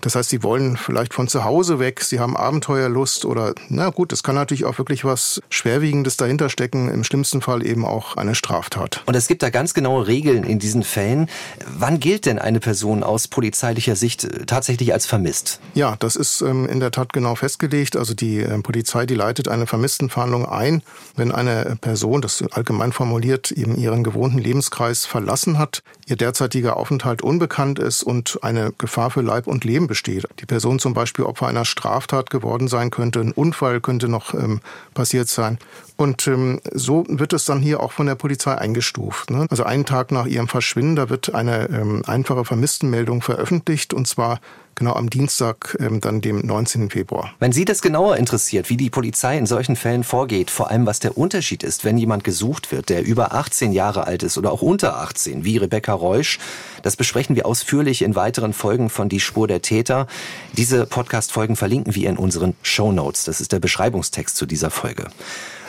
[0.00, 4.12] Das heißt, sie wollen vielleicht von zu Hause weg, sie haben Abenteuerlust oder na gut,
[4.12, 8.34] es kann natürlich auch wirklich was Schwerwiegendes dahinter stecken, im schlimmsten Fall eben auch eine
[8.34, 9.02] Straftat.
[9.06, 11.28] Und es gibt da ganz genaue Regeln in diesen Fällen.
[11.66, 15.60] Wann gilt denn eine Person aus polizeilicher Sicht äh, tatsächlich als vermisst?
[15.74, 17.96] Ja, das ist ähm, in der Tat genau festgelegt.
[17.96, 20.82] Also die äh, Polizei, die leitet eine Vermisstenfahndung ein,
[21.16, 27.22] wenn eine Person, das allgemein formuliert, eben ihren gewohnten Lebenskreis verlassen hat, ihr derzeitiger Aufenthalt
[27.22, 30.26] unbekannt ist und eine Gefahr für Leib und Leben besteht.
[30.40, 34.60] Die Person zum Beispiel Opfer einer Straftat geworden sein könnte, ein Unfall könnte noch ähm,
[34.94, 35.58] passiert sein.
[35.96, 39.30] Und ähm, so wird es dann hier auch von der Polizei eingestuft.
[39.30, 39.46] Ne?
[39.50, 44.40] Also einen Tag nach ihrem Verschwinden, da wird eine ähm, einfache Vermisstenmeldung veröffentlicht und zwar
[44.76, 46.90] genau am Dienstag, ähm, dann dem 19.
[46.90, 47.32] Februar.
[47.40, 51.00] Wenn Sie das genauer interessiert, wie die Polizei in solchen Fällen vorgeht, vor allem was
[51.00, 54.62] der Unterschied ist, wenn jemand gesucht wird, der über 18 Jahre alt ist oder auch
[54.62, 56.38] unter 18, wie Rebecca Reusch,
[56.82, 60.06] das besprechen wir ausführlich in weiteren Folgen von Die Spur der Täter.
[60.52, 63.24] Diese Podcast-Folgen verlinken wir in unseren Show Notes.
[63.24, 65.08] Das ist der Beschreibungstext zu dieser Folge.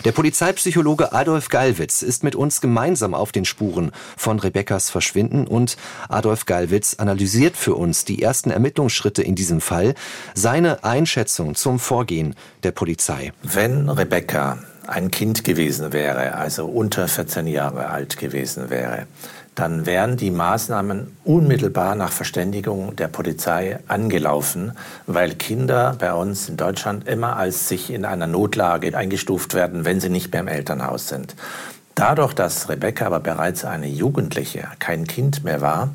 [0.05, 5.75] Der Polizeipsychologe Adolf Gallwitz ist mit uns gemeinsam auf den Spuren von Rebekkas Verschwinden und
[6.07, 9.95] Adolf Gallwitz analysiert für uns die ersten Ermittlungsschritte in diesem Fall,
[10.35, 13.33] seine Einschätzung zum Vorgehen der Polizei.
[13.41, 19.07] Wenn Rebecca ein Kind gewesen wäre, also unter 14 Jahre alt gewesen wäre,
[19.57, 24.73] dann wären die Maßnahmen unmittelbar nach Verständigung der Polizei angelaufen,
[25.07, 29.99] weil Kinder bei uns in Deutschland immer als sich in einer Notlage eingestuft werden, wenn
[29.99, 31.35] sie nicht mehr im Elternhaus sind.
[31.95, 35.89] Dadurch, dass Rebecca aber bereits eine Jugendliche, kein Kind mehr war,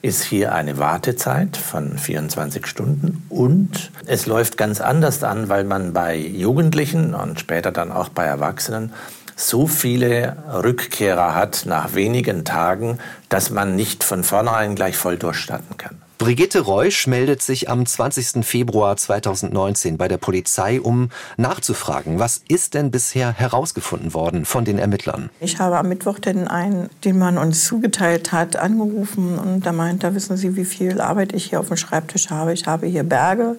[0.00, 5.92] ist hier eine Wartezeit von 24 Stunden und es läuft ganz anders an, weil man
[5.92, 8.90] bei Jugendlichen und später dann auch bei Erwachsenen
[9.36, 15.76] so viele Rückkehrer hat nach wenigen Tagen, dass man nicht von vornherein gleich voll durchstarten
[15.76, 16.02] kann.
[16.22, 18.46] Brigitte Reusch meldet sich am 20.
[18.46, 24.78] Februar 2019 bei der Polizei, um nachzufragen, was ist denn bisher herausgefunden worden von den
[24.78, 25.30] Ermittlern?
[25.40, 30.04] Ich habe am Mittwoch den einen, den man uns zugeteilt hat, angerufen und da meint,
[30.04, 32.52] da wissen Sie, wie viel Arbeit ich hier auf dem Schreibtisch habe.
[32.52, 33.56] Ich habe hier Berge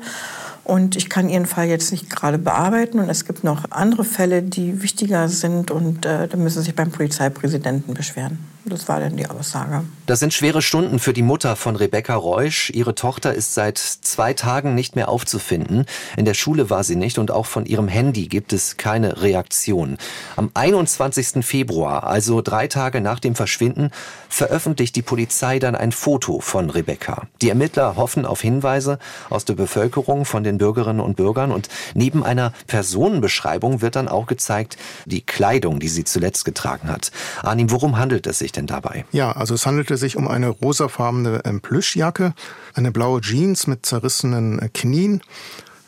[0.63, 2.99] und ich kann Ihren Fall jetzt nicht gerade bearbeiten.
[2.99, 5.71] Und es gibt noch andere Fälle, die wichtiger sind.
[5.71, 8.39] Und äh, da müssen Sie sich beim Polizeipräsidenten beschweren.
[8.65, 9.83] Das war dann die Aussage.
[10.05, 12.69] Das sind schwere Stunden für die Mutter von Rebecca Reusch.
[12.69, 15.85] Ihre Tochter ist seit zwei Tagen nicht mehr aufzufinden.
[16.15, 19.97] In der Schule war sie nicht und auch von ihrem Handy gibt es keine Reaktion.
[20.37, 21.45] Am 21.
[21.45, 23.91] Februar, also drei Tage nach dem Verschwinden,
[24.33, 27.27] veröffentlicht die Polizei dann ein Foto von Rebecca.
[27.41, 28.97] Die Ermittler hoffen auf Hinweise
[29.29, 34.25] aus der Bevölkerung, von den Bürgerinnen und Bürgern und neben einer Personenbeschreibung wird dann auch
[34.25, 37.11] gezeigt die Kleidung, die sie zuletzt getragen hat.
[37.43, 39.05] Arnim, worum handelt es sich denn dabei?
[39.11, 42.33] Ja, also es handelte sich um eine rosafarbene ähm, Plüschjacke,
[42.73, 45.21] eine blaue Jeans mit zerrissenen äh, Knien,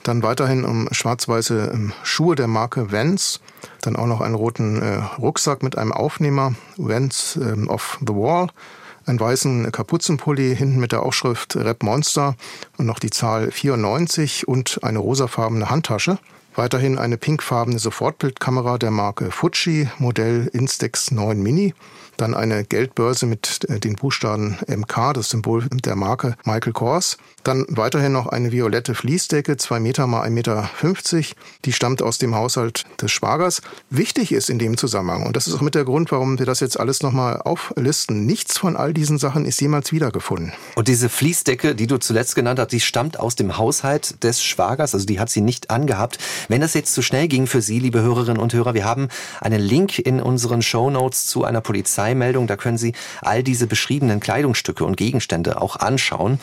[0.04, 3.40] dann weiterhin um schwarz-weiße ähm, Schuhe der Marke Vans,
[3.86, 8.48] dann auch noch einen roten äh, Rucksack mit einem Aufnehmer, Vans ähm, of the Wall,
[9.06, 12.36] einen weißen Kapuzenpulli, hinten mit der Aufschrift Rap Monster
[12.78, 16.18] und noch die Zahl 94 und eine rosafarbene Handtasche.
[16.56, 21.74] Weiterhin eine pinkfarbene Sofortbildkamera der Marke Fuji, Modell Instax 9 Mini
[22.18, 27.18] dann eine Geldbörse mit äh, den Buchstaben MK, das Symbol der Marke Michael Kors.
[27.46, 30.70] Dann weiterhin noch eine violette Fließdecke, zwei Meter mal 1,50 Meter.
[31.64, 33.62] Die stammt aus dem Haushalt des Schwagers.
[33.92, 36.60] Wichtig ist in dem Zusammenhang, und das ist auch mit der Grund, warum wir das
[36.60, 40.54] jetzt alles nochmal auflisten, nichts von all diesen Sachen ist jemals wiedergefunden.
[40.74, 44.96] Und diese Fließdecke, die du zuletzt genannt hast, die stammt aus dem Haushalt des Schwagers,
[44.96, 46.18] also die hat sie nicht angehabt.
[46.48, 49.08] Wenn das jetzt zu schnell ging für Sie, liebe Hörerinnen und Hörer, wir haben
[49.40, 54.20] einen Link in unseren Show Notes zu einer Polizeimeldung, da können Sie all diese beschriebenen
[54.20, 56.40] Kleidungsstücke und Gegenstände auch anschauen.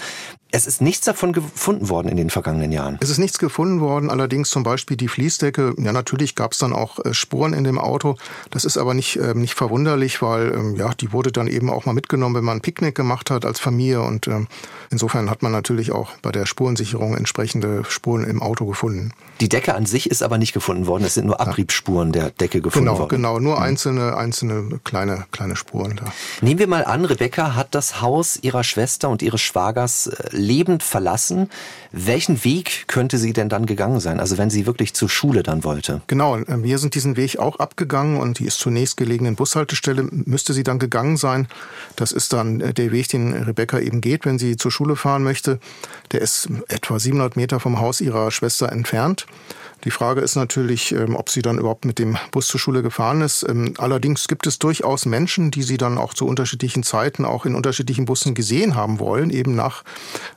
[0.55, 2.98] Es ist nichts davon gefunden worden in den vergangenen Jahren.
[3.00, 5.74] Es ist nichts gefunden worden, allerdings zum Beispiel die Fließdecke.
[5.78, 8.16] Ja, natürlich gab es dann auch äh, Spuren in dem Auto.
[8.50, 11.87] Das ist aber nicht, äh, nicht verwunderlich, weil ähm, ja, die wurde dann eben auch
[11.87, 14.02] mal mitgenommen, wenn man ein Picknick gemacht hat als Familie.
[14.02, 14.48] Und ähm,
[14.90, 19.14] insofern hat man natürlich auch bei der Spurensicherung entsprechende Spuren im Auto gefunden.
[19.40, 21.05] Die Decke an sich ist aber nicht gefunden worden.
[21.05, 23.09] Es sind nur Abriebsspuren der Decke gefunden genau, worden.
[23.09, 23.62] Genau, nur mhm.
[23.62, 26.12] einzelne, einzelne kleine, kleine Spuren da.
[26.42, 30.37] Nehmen wir mal an, Rebecca hat das Haus ihrer Schwester und ihres Schwagers äh,
[30.83, 31.49] verlassen.
[31.92, 34.21] Welchen Weg könnte sie denn dann gegangen sein?
[34.21, 36.03] Also wenn sie wirklich zur Schule dann wollte?
[36.07, 40.62] Genau, wir sind diesen Weg auch abgegangen und die ist zunächst gelegenen Bushaltestelle müsste sie
[40.62, 41.49] dann gegangen sein.
[41.97, 45.23] Das ist dann äh, der Weg, den Rebecca eben geht, wenn sie zur Schule fahren
[45.23, 45.59] möchte.
[46.12, 49.27] Der ist etwa 700 Meter vom Haus ihrer Schwester entfernt.
[49.85, 53.21] Die Frage ist natürlich, ähm, ob sie dann überhaupt mit dem Bus zur Schule gefahren
[53.21, 53.45] ist.
[53.49, 57.55] Ähm, allerdings gibt es durchaus Menschen, die sie dann auch zu unterschiedlichen Zeiten auch in
[57.55, 59.83] unterschiedlichen Bussen gesehen haben wollen, eben nach,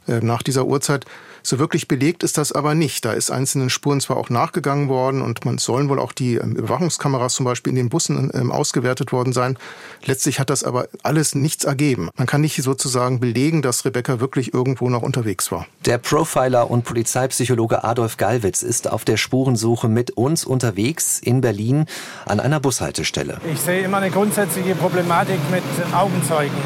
[0.07, 1.05] äh, nach dieser Uhrzeit.
[1.45, 3.05] So wirklich belegt ist das aber nicht.
[3.05, 6.55] Da ist einzelnen Spuren zwar auch nachgegangen worden und man sollen wohl auch die ähm,
[6.55, 9.55] Überwachungskameras zum Beispiel in den Bussen ähm, ausgewertet worden sein.
[10.03, 12.09] Letztlich hat das aber alles nichts ergeben.
[12.17, 15.67] Man kann nicht sozusagen belegen, dass Rebecca wirklich irgendwo noch unterwegs war.
[15.85, 21.85] Der Profiler und Polizeipsychologe Adolf Gallwitz ist auf der Spurensuche mit uns unterwegs in Berlin
[22.25, 23.39] an einer Bushaltestelle.
[23.53, 25.61] Ich sehe immer eine grundsätzliche Problematik mit
[25.93, 26.57] Augenzeugen.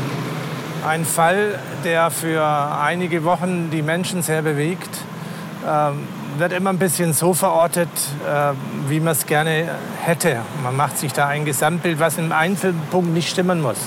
[0.88, 4.90] Ein Fall, der für einige Wochen die Menschen sehr bewegt,
[5.68, 7.90] ähm, wird immer ein bisschen so verortet,
[8.26, 8.54] äh,
[8.88, 9.68] wie man es gerne
[10.02, 10.38] hätte.
[10.64, 13.78] Man macht sich da ein Gesamtbild, was im Einzelpunkt nicht stimmen muss.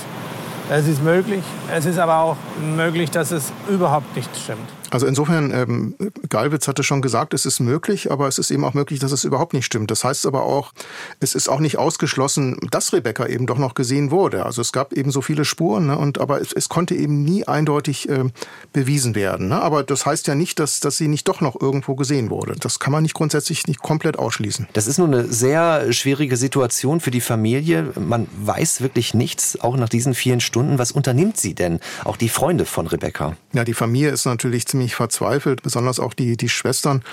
[0.69, 4.69] Es ist möglich, es ist aber auch möglich, dass es überhaupt nicht stimmt.
[4.93, 5.95] Also insofern, ähm,
[6.29, 9.23] Galwitz hatte schon gesagt, es ist möglich, aber es ist eben auch möglich, dass es
[9.23, 9.89] überhaupt nicht stimmt.
[9.89, 10.71] Das heißt aber auch,
[11.19, 14.45] es ist auch nicht ausgeschlossen, dass Rebecca eben doch noch gesehen wurde.
[14.45, 17.43] Also es gab eben so viele Spuren, ne, und aber es, es konnte eben nie
[17.47, 18.25] eindeutig äh,
[18.71, 19.47] bewiesen werden.
[19.47, 19.59] Ne?
[19.59, 22.53] Aber das heißt ja nicht, dass, dass sie nicht doch noch irgendwo gesehen wurde.
[22.59, 24.67] Das kann man nicht grundsätzlich nicht komplett ausschließen.
[24.73, 27.93] Das ist nur eine sehr schwierige Situation für die Familie.
[27.99, 30.77] Man weiß wirklich nichts, auch nach diesen vielen Stunden.
[30.77, 31.79] Was unternimmt sie denn?
[32.03, 33.35] Auch die Freunde von Rebecca?
[33.53, 37.03] Ja, die Familie ist natürlich ziemlich verzweifelt, besonders auch die, die Schwestern.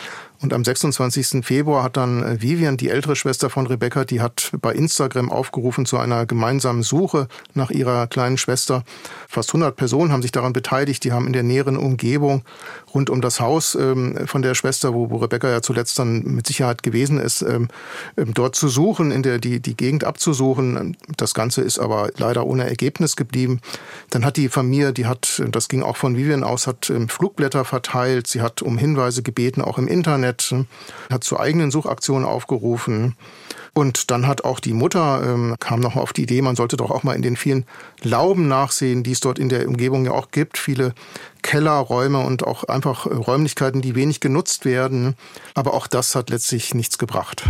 [0.42, 1.44] Und am 26.
[1.44, 5.84] Februar hat dann äh, Vivian, die ältere Schwester von Rebecca, die hat bei Instagram aufgerufen
[5.84, 8.82] zu einer gemeinsamen Suche nach ihrer kleinen Schwester.
[9.28, 11.04] Fast 100 Personen haben sich daran beteiligt.
[11.04, 12.42] Die haben in der näheren Umgebung
[12.94, 16.82] rund um das Haus ähm, von der Schwester, wo, Rebecca ja zuletzt dann mit Sicherheit
[16.82, 17.68] gewesen ist, ähm,
[18.16, 20.96] ähm, dort zu suchen, in der die, die Gegend abzusuchen.
[21.18, 23.60] Das Ganze ist aber leider ohne Ergebnis geblieben.
[24.08, 28.26] Dann hat die Familie, die hat, das ging auch von Vivian aus, hat Flugblätter verteilt.
[28.26, 30.29] Sie hat um Hinweise gebeten, auch im Internet,
[31.10, 33.16] hat zu eigenen Suchaktionen aufgerufen.
[33.72, 36.90] Und dann hat auch die Mutter, ähm, kam noch auf die Idee, man sollte doch
[36.90, 37.66] auch mal in den vielen
[38.02, 40.58] Lauben nachsehen, die es dort in der Umgebung ja auch gibt.
[40.58, 40.92] Viele
[41.42, 45.14] Kellerräume und auch einfach Räumlichkeiten, die wenig genutzt werden.
[45.54, 47.44] Aber auch das hat letztlich nichts gebracht.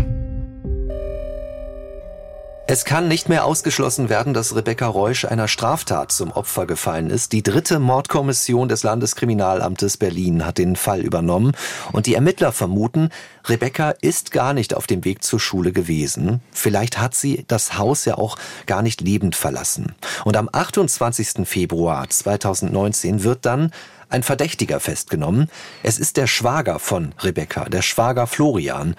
[2.73, 7.33] Es kann nicht mehr ausgeschlossen werden, dass Rebecca Reusch einer Straftat zum Opfer gefallen ist.
[7.33, 11.51] Die dritte Mordkommission des Landeskriminalamtes Berlin hat den Fall übernommen
[11.91, 13.09] und die Ermittler vermuten,
[13.45, 16.43] Rebecca ist gar nicht auf dem Weg zur Schule gewesen.
[16.53, 19.97] Vielleicht hat sie das Haus ja auch gar nicht lebend verlassen.
[20.25, 21.49] Und am 28.
[21.49, 23.73] Februar 2019 wird dann
[24.11, 25.49] ein Verdächtiger festgenommen.
[25.83, 28.97] Es ist der Schwager von Rebecca, der Schwager Florian.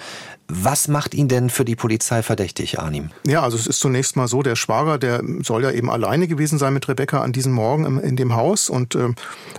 [0.53, 3.09] Was macht ihn denn für die Polizei verdächtig, Arnim?
[3.25, 6.59] Ja, also es ist zunächst mal so, der Schwager, der soll ja eben alleine gewesen
[6.59, 9.13] sein mit Rebecca an diesem Morgen im, in dem Haus und äh,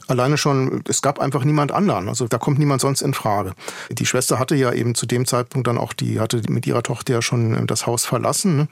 [0.07, 2.11] alleine schon, es gab einfach niemand anderen.
[2.11, 3.55] Also da kommt niemand sonst in Frage.
[3.91, 7.15] Die Schwester hatte ja eben zu dem Zeitpunkt dann auch, die hatte mit ihrer Tochter
[7.15, 8.57] ja schon äh, das Haus verlassen.
[8.59, 8.69] Ne?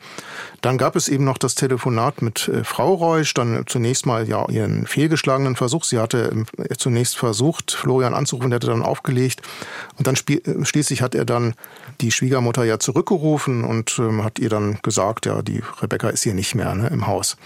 [0.60, 4.46] Dann gab es eben noch das Telefonat mit äh, Frau Reusch, dann zunächst mal ja
[4.50, 5.84] ihren fehlgeschlagenen Versuch.
[5.84, 9.40] Sie hatte äh, zunächst versucht, Florian anzurufen, der hatte dann aufgelegt
[9.96, 11.54] und dann äh, schließlich hat er dann
[12.02, 16.34] die Schwiegermutter ja zurückgerufen und ähm, hat ihr dann gesagt, ja, die Rebecca ist hier
[16.34, 17.36] nicht mehr ne, im Haus.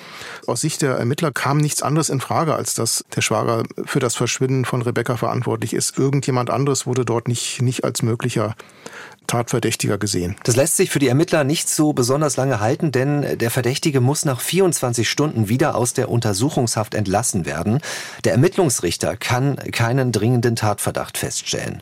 [0.46, 4.14] Aus Sicht der Ermittler kam nichts anderes in Frage, als dass der Schwager für das
[4.14, 5.98] Verschwinden von Rebecca verantwortlich ist.
[5.98, 8.55] Irgendjemand anderes wurde dort nicht, nicht als möglicher
[9.27, 10.37] Tatverdächtiger gesehen.
[10.44, 14.24] Das lässt sich für die Ermittler nicht so besonders lange halten, denn der Verdächtige muss
[14.24, 17.81] nach 24 Stunden wieder aus der Untersuchungshaft entlassen werden.
[18.24, 21.81] Der Ermittlungsrichter kann keinen dringenden Tatverdacht feststellen.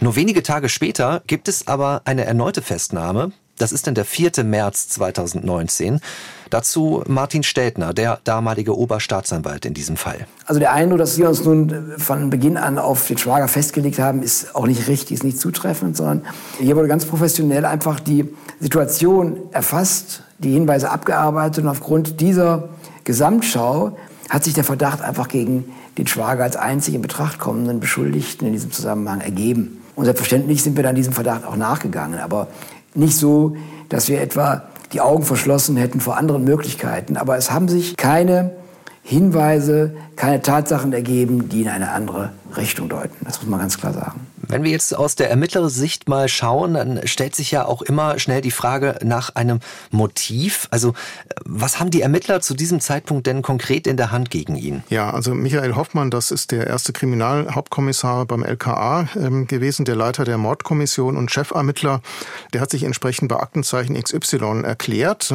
[0.00, 3.32] Nur wenige Tage später gibt es aber eine erneute Festnahme.
[3.58, 4.44] Das ist dann der 4.
[4.44, 6.00] März 2019.
[6.50, 10.26] Dazu Martin Steltner, der damalige Oberstaatsanwalt in diesem Fall.
[10.44, 14.22] Also der Eindruck, dass wir uns nun von Beginn an auf den Schwager festgelegt haben,
[14.22, 16.26] ist auch nicht richtig, ist nicht zutreffend, sondern
[16.58, 18.28] hier wurde ganz professionell einfach die
[18.60, 22.68] Situation erfasst, die Hinweise abgearbeitet und aufgrund dieser
[23.04, 23.96] Gesamtschau
[24.28, 28.52] hat sich der Verdacht einfach gegen den Schwager als einzig in Betracht kommenden Beschuldigten in
[28.52, 29.82] diesem Zusammenhang ergeben.
[29.96, 32.48] Und selbstverständlich sind wir dann diesem Verdacht auch nachgegangen, aber
[32.94, 33.56] nicht so,
[33.88, 37.16] dass wir etwa die Augen verschlossen hätten vor anderen Möglichkeiten.
[37.16, 38.52] Aber es haben sich keine
[39.02, 43.24] Hinweise, keine Tatsachen ergeben, die in eine andere Richtung deuten.
[43.24, 44.20] Das muss man ganz klar sagen.
[44.48, 48.40] Wenn wir jetzt aus der Ermittlersicht mal schauen, dann stellt sich ja auch immer schnell
[48.40, 50.68] die Frage nach einem Motiv.
[50.70, 50.94] Also
[51.44, 54.84] was haben die Ermittler zu diesem Zeitpunkt denn konkret in der Hand gegen ihn?
[54.88, 60.24] Ja, also Michael Hoffmann, das ist der erste Kriminalhauptkommissar beim LKA ähm, gewesen, der Leiter
[60.24, 62.00] der Mordkommission und Chefermittler.
[62.52, 65.34] Der hat sich entsprechend bei Aktenzeichen XY erklärt.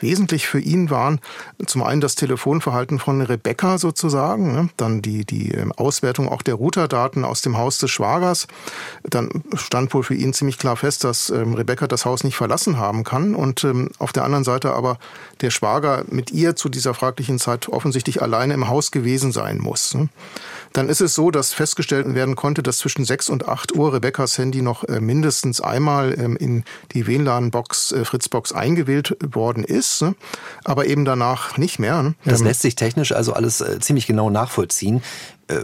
[0.00, 1.20] Wesentlich für ihn waren
[1.66, 6.54] zum einen das Telefonverhalten von Rebecca sozusagen, ne, dann die, die ähm, Auswertung auch der
[6.54, 8.43] Routerdaten aus dem Haus des Schwagers.
[9.02, 12.78] Dann stand wohl für ihn ziemlich klar fest, dass ähm, Rebecca das Haus nicht verlassen
[12.78, 14.98] haben kann und ähm, auf der anderen Seite aber
[15.40, 19.94] der Schwager mit ihr zu dieser fraglichen Zeit offensichtlich alleine im Haus gewesen sein muss.
[19.94, 20.08] Ne.
[20.72, 24.38] Dann ist es so, dass festgestellt werden konnte, dass zwischen 6 und 8 Uhr Rebeccas
[24.38, 30.14] Handy noch äh, mindestens einmal ähm, in die WLAN-Box, äh, Fritzbox eingewählt worden ist, ne?
[30.64, 32.02] aber eben danach nicht mehr.
[32.02, 32.14] Ne.
[32.24, 35.02] Das lässt sich technisch also alles äh, ziemlich genau nachvollziehen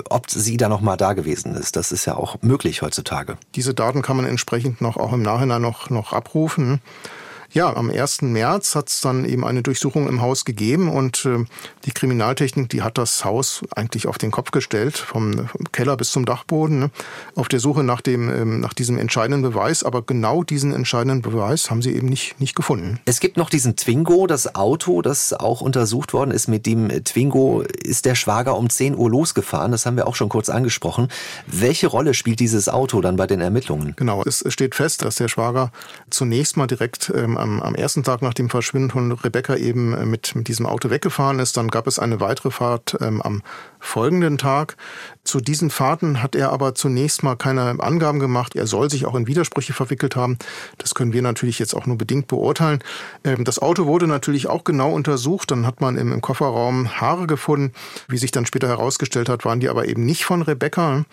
[0.09, 1.77] ob sie da noch mal da gewesen ist.
[1.77, 3.37] Das ist ja auch möglich heutzutage.
[3.55, 6.81] Diese Daten kann man entsprechend noch auch im Nachhinein noch, noch abrufen.
[7.53, 8.23] Ja, am 1.
[8.23, 11.45] März hat es dann eben eine Durchsuchung im Haus gegeben und äh,
[11.85, 16.25] die Kriminaltechnik, die hat das Haus eigentlich auf den Kopf gestellt, vom Keller bis zum
[16.25, 16.91] Dachboden, ne,
[17.35, 19.83] auf der Suche nach, dem, ähm, nach diesem entscheidenden Beweis.
[19.83, 23.01] Aber genau diesen entscheidenden Beweis haben sie eben nicht, nicht gefunden.
[23.05, 26.47] Es gibt noch diesen Twingo, das Auto, das auch untersucht worden ist.
[26.47, 29.73] Mit dem Twingo ist der Schwager um 10 Uhr losgefahren.
[29.73, 31.09] Das haben wir auch schon kurz angesprochen.
[31.49, 33.95] Welche Rolle spielt dieses Auto dann bei den Ermittlungen?
[33.97, 35.73] Genau, es steht fest, dass der Schwager
[36.11, 40.05] zunächst mal direkt ähm, am, am ersten Tag nach dem Verschwinden von Rebecca eben äh,
[40.05, 41.57] mit, mit diesem Auto weggefahren ist.
[41.57, 43.43] Dann gab es eine weitere Fahrt ähm, am
[43.81, 44.77] folgenden Tag.
[45.25, 48.57] Zu diesen Fahrten hat er aber zunächst mal keine Angaben gemacht.
[48.57, 50.39] Er soll sich auch in Widersprüche verwickelt haben.
[50.79, 52.83] Das können wir natürlich jetzt auch nur bedingt beurteilen.
[53.25, 55.51] Ähm, das Auto wurde natürlich auch genau untersucht.
[55.51, 57.73] Dann hat man im Kofferraum Haare gefunden.
[58.09, 61.05] Wie sich dann später herausgestellt hat, waren die aber eben nicht von Rebecca.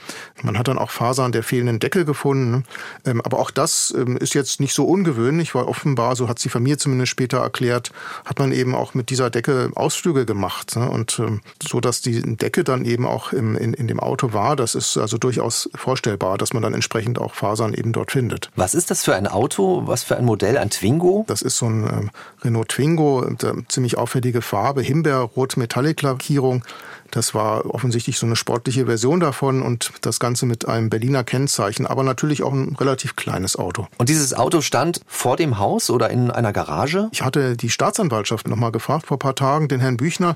[0.42, 2.64] Man hat dann auch Fasern der fehlenden Decke gefunden.
[3.06, 6.50] Ähm, aber auch das ähm, ist jetzt nicht so ungewöhnlich, weil offenbar, so hat sie
[6.50, 7.92] Familie zumindest später erklärt,
[8.26, 10.76] hat man eben auch mit dieser Decke Ausflüge gemacht.
[10.76, 10.90] Ne?
[10.90, 11.22] Und
[11.62, 15.18] so, dass die Decke dann eben auch in, in dem Auto war, das ist also
[15.18, 18.50] durchaus vorstellbar, dass man dann entsprechend auch Fasern eben dort findet.
[18.56, 19.84] Was ist das für ein Auto?
[19.86, 20.58] Was für ein Modell?
[20.58, 21.26] Ein Twingo?
[21.28, 22.10] Das ist so ein ähm,
[22.44, 23.36] Renault Twingo, äh,
[23.68, 26.64] ziemlich auffällige Farbe, Himbeerrot Metallic-Lackierung.
[27.12, 31.86] Das war offensichtlich so eine sportliche Version davon und das Ganze mit einem Berliner Kennzeichen,
[31.88, 33.88] aber natürlich auch ein relativ kleines Auto.
[33.98, 37.10] Und dieses Auto stand vor dem Haus oder in einer Garage?
[37.12, 40.36] Ich hatte die Staatsanwaltschaft nochmal gefragt vor ein paar Tagen, den Herrn Büchner.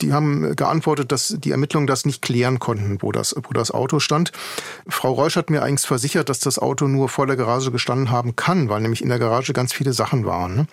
[0.00, 3.98] Die haben geantwortet, dass die Ermittlungen das nicht klären konnten, wo das, wo das Auto
[3.98, 4.32] stand.
[4.88, 8.36] Frau Reusch hat mir eigentlich versichert, dass das Auto nur vor der Garage gestanden haben
[8.36, 10.56] kann, weil nämlich in der Garage ganz viele Sachen waren.
[10.56, 10.66] Ne?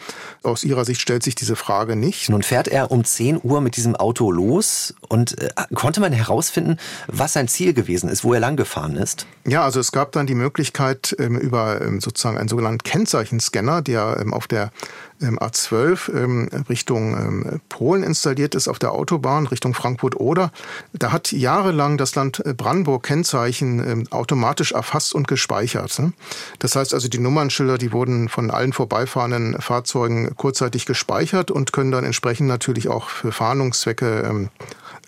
[0.44, 2.30] Aus ihrer Sicht stellt sich diese Frage nicht.
[2.30, 5.39] Nun fährt er um 10 Uhr mit diesem Auto los und
[5.74, 9.26] konnte man herausfinden, was sein Ziel gewesen ist, wo er lang gefahren ist?
[9.46, 14.18] Ja, also es gab dann die Möglichkeit ähm, über ähm, sozusagen einen sogenannten Kennzeichenscanner, der
[14.22, 14.72] ähm, auf der
[15.22, 20.54] A12 ähm, Richtung Polen installiert ist, auf der Autobahn Richtung Frankfurt-Oder.
[20.94, 26.00] Da hat jahrelang das Land äh, Brandenburg Kennzeichen automatisch erfasst und gespeichert.
[26.00, 26.14] Ne?
[26.60, 31.92] Das heißt also, die Nummernschilder, die wurden von allen vorbeifahrenden Fahrzeugen kurzzeitig gespeichert und können
[31.92, 34.50] dann entsprechend natürlich auch für Fahndungszwecke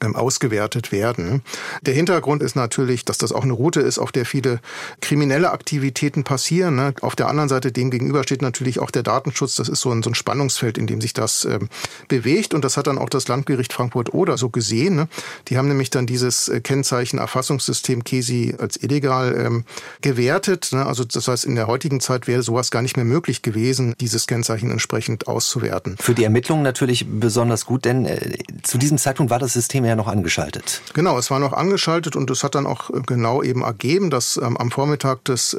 [0.01, 1.41] ausgewertet werden.
[1.81, 4.59] Der Hintergrund ist natürlich, dass das auch eine Route ist, auf der viele
[4.99, 6.75] kriminelle Aktivitäten passieren.
[6.75, 6.93] Ne?
[7.01, 9.55] Auf der anderen Seite dem gegenüber steht natürlich auch der Datenschutz.
[9.55, 11.69] Das ist so ein so ein Spannungsfeld, in dem sich das ähm,
[12.07, 12.53] bewegt.
[12.53, 14.95] Und das hat dann auch das Landgericht Frankfurt-Oder so gesehen.
[14.95, 15.07] Ne?
[15.47, 19.65] Die haben nämlich dann dieses äh, Kennzeichen Erfassungssystem KESI als illegal ähm,
[20.01, 20.69] gewertet.
[20.71, 20.85] Ne?
[20.85, 24.27] Also das heißt, in der heutigen Zeit wäre sowas gar nicht mehr möglich gewesen, dieses
[24.27, 25.97] Kennzeichen entsprechend auszuwerten.
[25.99, 29.90] Für die Ermittlungen natürlich besonders gut, denn äh, zu diesem Zeitpunkt war das System ja
[29.95, 30.82] noch angeschaltet.
[30.93, 34.38] Genau, es war noch angeschaltet und es hat dann auch äh, genau eben ergeben, dass
[34.38, 35.58] ähm, am Vormittag des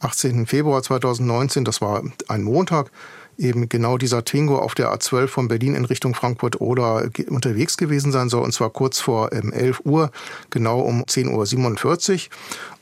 [0.00, 0.30] 18.
[0.30, 2.90] Ähm, Februar 2019, das war ein Montag,
[3.40, 8.12] eben genau dieser Twingo auf der A12 von Berlin in Richtung Frankfurt oder unterwegs gewesen
[8.12, 9.54] sein soll, und zwar kurz vor 11
[9.84, 10.10] ähm, Uhr,
[10.50, 12.20] genau um 10.47 Uhr.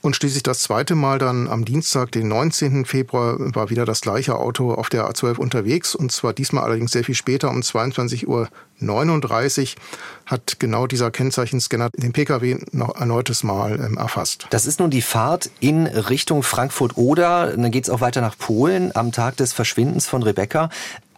[0.01, 2.85] Und schließlich das zweite Mal dann am Dienstag, den 19.
[2.85, 5.97] Februar, war wieder das gleiche Auto auf der A12 unterwegs.
[5.97, 9.83] Und zwar diesmal allerdings sehr viel später, um 22.39 Uhr
[10.27, 14.47] hat genau dieser Kennzeichenscanner den Pkw noch erneutes Mal ähm, erfasst.
[14.51, 17.57] Das ist nun die Fahrt in Richtung Frankfurt-Oder.
[17.57, 20.71] Dann geht es auch weiter nach Polen am Tag des Verschwindens von Rebecca.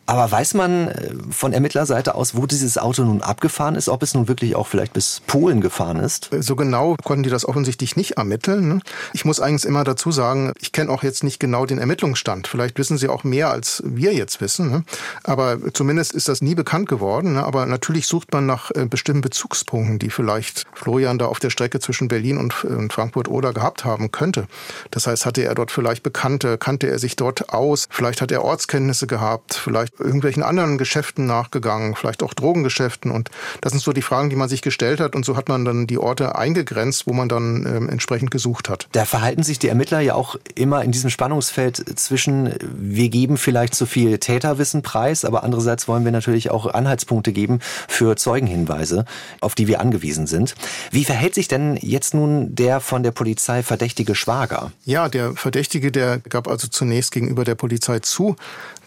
[0.06, 4.14] Aber weiß man äh, von Ermittlerseite aus, wo dieses Auto nun abgefahren ist, ob es
[4.14, 6.30] nun wirklich auch vielleicht bis Polen gefahren ist?
[6.40, 8.68] So genau konnten die das offensichtlich nicht ermitteln.
[8.68, 8.80] Ne?
[9.12, 12.48] Ich muss eigentlich immer dazu sagen, ich kenne auch jetzt nicht genau den Ermittlungsstand.
[12.48, 14.70] Vielleicht wissen sie auch mehr, als wir jetzt wissen.
[14.70, 14.84] Ne?
[15.22, 17.34] Aber zumindest ist das nie bekannt geworden.
[17.34, 17.44] Ne?
[17.44, 21.78] Aber natürlich sucht man nach äh, bestimmten Bezugspunkten, die vielleicht Florian da auf der Strecke
[21.78, 22.52] zwischen Berlin und
[22.92, 24.46] Frankfurt oder gehabt haben könnte.
[24.90, 28.44] Das heißt, hatte er dort vielleicht Bekannte, kannte er sich dort aus, vielleicht hat er
[28.44, 33.10] Ortskenntnisse gehabt, vielleicht irgendwelchen anderen Geschäften nachgegangen, vielleicht auch Drogengeschäften.
[33.10, 35.14] Und das sind so die Fragen, die man sich gestellt hat.
[35.14, 38.88] Und so hat man dann die Orte eingegrenzt, wo man dann ähm, entsprechend gesucht hat.
[38.92, 43.74] Da verhalten sich die Ermittler ja auch immer in diesem Spannungsfeld zwischen, wir geben vielleicht
[43.74, 49.04] zu viel Täterwissen preis, aber andererseits wollen wir natürlich auch Anhaltspunkte geben für Zeugenhinweise,
[49.40, 50.54] auf die wir angewiesen sind.
[50.90, 54.72] Wie verhält sich denn jetzt nun der von der Polizei verdächtige Schwager?
[54.84, 58.36] Ja, der Verdächtige, der gab also zunächst gegenüber der Polizei zu,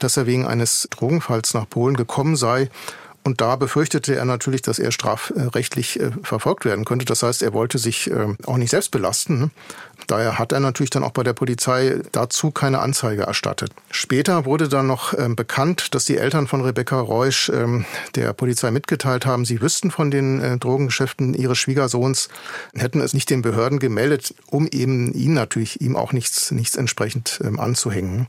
[0.03, 2.69] dass er wegen eines Drogenfalls nach Polen gekommen sei.
[3.23, 7.05] Und da befürchtete er natürlich, dass er strafrechtlich äh, verfolgt werden könnte.
[7.05, 9.51] Das heißt, er wollte sich äh, auch nicht selbst belasten.
[10.07, 13.71] Daher hat er natürlich dann auch bei der Polizei dazu keine Anzeige erstattet.
[13.91, 18.71] Später wurde dann noch ähm, bekannt, dass die Eltern von Rebecca Reusch ähm, der Polizei
[18.71, 22.29] mitgeteilt haben, sie wüssten von den äh, Drogengeschäften ihres Schwiegersohns,
[22.75, 27.39] hätten es nicht den Behörden gemeldet, um eben ihn natürlich ihm auch nichts, nichts entsprechend
[27.43, 28.27] ähm, anzuhängen.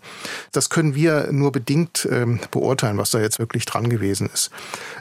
[0.52, 4.50] Das können wir nur bedingt ähm, beurteilen, was da jetzt wirklich dran gewesen ist.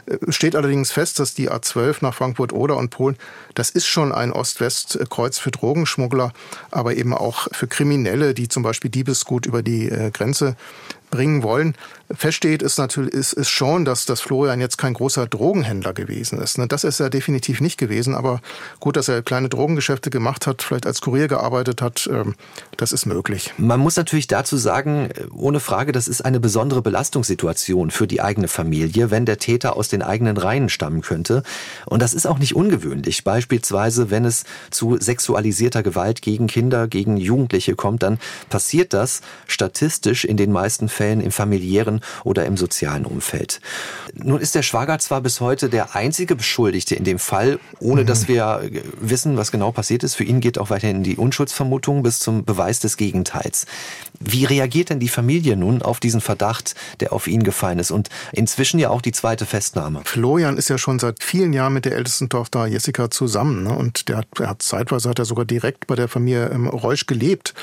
[0.06, 3.16] Äh, steht allerdings fest, dass die A12 nach Frankfurt-Oder und Polen,
[3.54, 6.32] das ist schon ein Ost-West-Kreuz für Drogenschmuggler
[6.70, 10.56] aber eben auch für Kriminelle, die zum Beispiel Diebesgut über die äh, Grenze
[11.10, 11.74] bringen wollen.
[12.10, 16.58] Feststeht ist natürlich ist, ist schon, dass, dass Florian jetzt kein großer Drogenhändler gewesen ist.
[16.58, 16.68] Ne?
[16.68, 18.14] Das ist er definitiv nicht gewesen.
[18.14, 18.40] Aber
[18.78, 22.34] gut, dass er kleine Drogengeschäfte gemacht hat, vielleicht als Kurier gearbeitet hat, ähm,
[22.76, 23.54] das ist möglich.
[23.56, 28.48] Man muss natürlich dazu sagen, ohne Frage, das ist eine besondere Belastungssituation für die eigene
[28.48, 31.42] Familie, wenn der Täter aus den eigenen Reihen stammen könnte.
[31.86, 33.24] Und das ist auch nicht ungewöhnlich.
[33.24, 38.18] Beispielsweise, wenn es zu sexualisierter Gewalt gegen Kinder, gegen Jugendliche kommt, dann
[38.50, 41.93] passiert das statistisch in den meisten Fällen im familiären
[42.24, 43.60] oder im sozialen Umfeld.
[44.14, 48.06] Nun ist der Schwager zwar bis heute der einzige Beschuldigte in dem Fall, ohne mhm.
[48.06, 48.70] dass wir
[49.00, 50.14] wissen, was genau passiert ist.
[50.14, 53.66] Für ihn geht auch weiterhin die Unschuldsvermutung bis zum Beweis des Gegenteils.
[54.20, 58.08] Wie reagiert denn die Familie nun auf diesen Verdacht, der auf ihn gefallen ist und
[58.32, 60.02] inzwischen ja auch die zweite Festnahme?
[60.04, 63.76] Florian ist ja schon seit vielen Jahren mit der ältesten Tochter Jessica zusammen ne?
[63.76, 67.06] und der hat, er hat zeitweise hat er sogar direkt bei der Familie ähm, Reusch
[67.06, 67.54] gelebt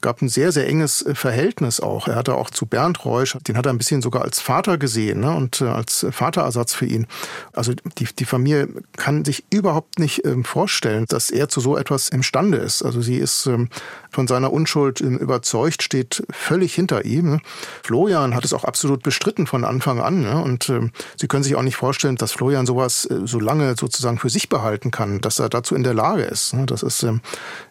[0.00, 2.08] gab ein sehr, sehr enges äh, Verhältnis auch.
[2.08, 5.20] Er hatte auch zu Bernd Reusch, den hat er ein bisschen sogar als Vater gesehen
[5.20, 7.06] ne, und äh, als Vaterersatz für ihn.
[7.52, 12.08] Also die, die Familie kann sich überhaupt nicht ähm, vorstellen, dass er zu so etwas
[12.08, 12.82] imstande ist.
[12.82, 13.68] Also sie ist ähm,
[14.10, 17.32] von seiner Unschuld ähm, überzeugt, steht völlig hinter ihm.
[17.32, 17.40] Ne.
[17.82, 20.22] Florian hat es auch absolut bestritten von Anfang an.
[20.22, 23.74] Ne, und ähm, Sie können sich auch nicht vorstellen, dass Florian sowas äh, so lange
[23.78, 26.54] sozusagen für sich behalten kann, dass er dazu in der Lage ist.
[26.54, 26.66] Ne.
[26.66, 27.20] Das ist ähm,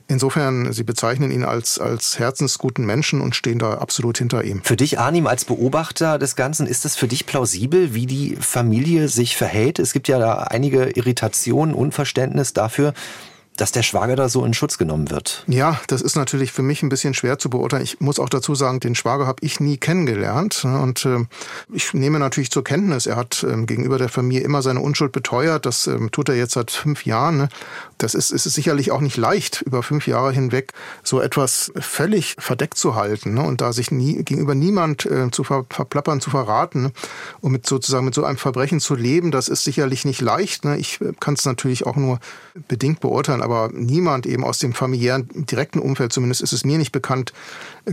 [0.09, 4.63] Insofern, Sie bezeichnen ihn als, als herzensguten Menschen und stehen da absolut hinter ihm.
[4.63, 9.07] Für dich, Arnim, als Beobachter des Ganzen, ist es für dich plausibel, wie die Familie
[9.07, 9.77] sich verhält?
[9.77, 12.95] Es gibt ja da einige Irritationen, Unverständnis dafür,
[13.59, 15.43] dass der Schwager da so in Schutz genommen wird?
[15.47, 17.83] Ja, das ist natürlich für mich ein bisschen schwer zu beurteilen.
[17.83, 20.63] Ich muss auch dazu sagen, den Schwager habe ich nie kennengelernt.
[20.63, 21.25] Und äh,
[21.73, 25.65] ich nehme natürlich zur Kenntnis, er hat äh, gegenüber der Familie immer seine Unschuld beteuert.
[25.65, 27.37] Das äh, tut er jetzt seit fünf Jahren.
[27.37, 27.49] Ne?
[27.97, 30.71] Das ist, ist sicherlich auch nicht leicht, über fünf Jahre hinweg
[31.03, 33.43] so etwas völlig verdeckt zu halten ne?
[33.43, 36.91] und da sich nie, gegenüber niemand äh, zu ver, verplappern, zu verraten ne?
[37.41, 40.63] und mit sozusagen mit so einem Verbrechen zu leben, das ist sicherlich nicht leicht.
[40.63, 40.77] Ne?
[40.77, 42.19] Ich äh, kann es natürlich auch nur
[42.69, 46.91] bedingt beurteilen, aber niemand eben aus dem familiären, direkten Umfeld, zumindest ist es mir nicht
[46.91, 47.33] bekannt,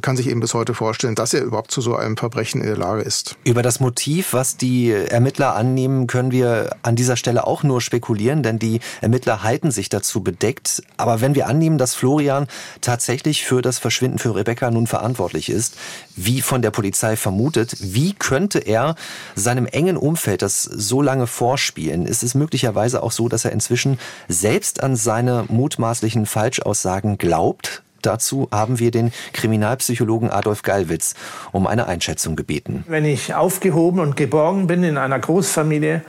[0.03, 2.77] kann sich eben bis heute vorstellen, dass er überhaupt zu so einem Verbrechen in der
[2.77, 3.37] Lage ist.
[3.45, 8.43] Über das Motiv, was die Ermittler annehmen, können wir an dieser Stelle auch nur spekulieren,
[8.43, 10.83] denn die Ermittler halten sich dazu bedeckt.
[10.99, 12.49] Aber wenn wir annehmen, dass Florian
[12.83, 15.77] tatsächlich für das Verschwinden für Rebecca nun verantwortlich ist,
[16.17, 18.95] wie von der Polizei vermutet, wie könnte er
[19.35, 22.05] seinem engen Umfeld das so lange vorspielen?
[22.05, 23.99] Ist es möglicherweise auch so, dass er inzwischen
[24.29, 27.83] selbst an seine mutmaßlichen Falschaussagen glaubt?
[28.03, 31.15] Dazu haben wir den Kriminalpsychologen Adolf Gallwitz
[31.53, 32.85] um eine Einschätzung gebeten.
[32.87, 36.03] Wenn ich aufgehoben und geborgen bin in einer Großfamilie,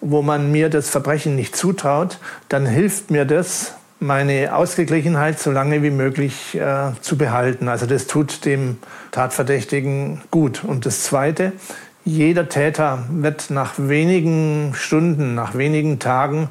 [0.00, 2.18] wo man mir das Verbrechen nicht zutraut,
[2.48, 7.68] dann hilft mir das, meine Ausgeglichenheit so lange wie möglich äh, zu behalten.
[7.68, 8.78] Also das tut dem
[9.10, 10.64] Tatverdächtigen gut.
[10.64, 11.52] Und das Zweite,
[12.04, 16.48] jeder Täter wird nach wenigen Stunden, nach wenigen Tagen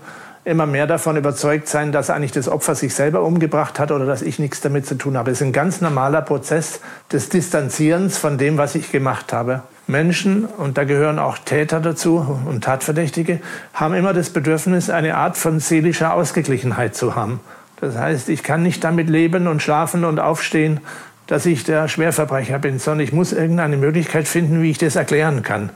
[0.49, 4.21] immer mehr davon überzeugt sein, dass eigentlich das Opfer sich selber umgebracht hat oder dass
[4.21, 5.31] ich nichts damit zu tun habe.
[5.31, 6.81] Es ist ein ganz normaler Prozess
[7.11, 9.61] des Distanzierens von dem, was ich gemacht habe.
[9.87, 13.39] Menschen, und da gehören auch Täter dazu und Tatverdächtige,
[13.73, 17.39] haben immer das Bedürfnis, eine Art von seelischer Ausgeglichenheit zu haben.
[17.79, 20.81] Das heißt, ich kann nicht damit leben und schlafen und aufstehen,
[21.27, 25.43] dass ich der Schwerverbrecher bin, sondern ich muss irgendeine Möglichkeit finden, wie ich das erklären
[25.43, 25.69] kann.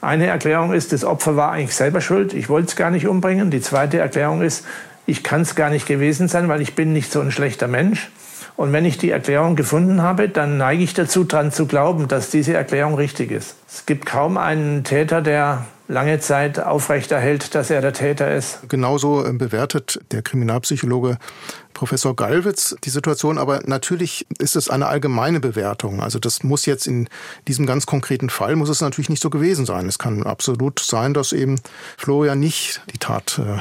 [0.00, 3.50] Eine Erklärung ist, das Opfer war eigentlich selber schuld, ich wollte es gar nicht umbringen.
[3.50, 4.64] Die zweite Erklärung ist,
[5.06, 8.10] ich kann es gar nicht gewesen sein, weil ich bin nicht so ein schlechter Mensch.
[8.56, 12.30] Und wenn ich die Erklärung gefunden habe, dann neige ich dazu, daran zu glauben, dass
[12.30, 13.56] diese Erklärung richtig ist.
[13.68, 18.60] Es gibt kaum einen Täter, der lange Zeit aufrechterhält, dass er der Täter ist.
[18.68, 21.18] Genauso äh, bewertet der Kriminalpsychologe
[21.80, 26.02] Professor Gallwitz die Situation, aber natürlich ist es eine allgemeine Bewertung.
[26.02, 27.08] Also das muss jetzt in
[27.48, 29.88] diesem ganz konkreten Fall, muss es natürlich nicht so gewesen sein.
[29.88, 31.58] Es kann absolut sein, dass eben
[31.96, 33.60] Florian nicht die Tat äh,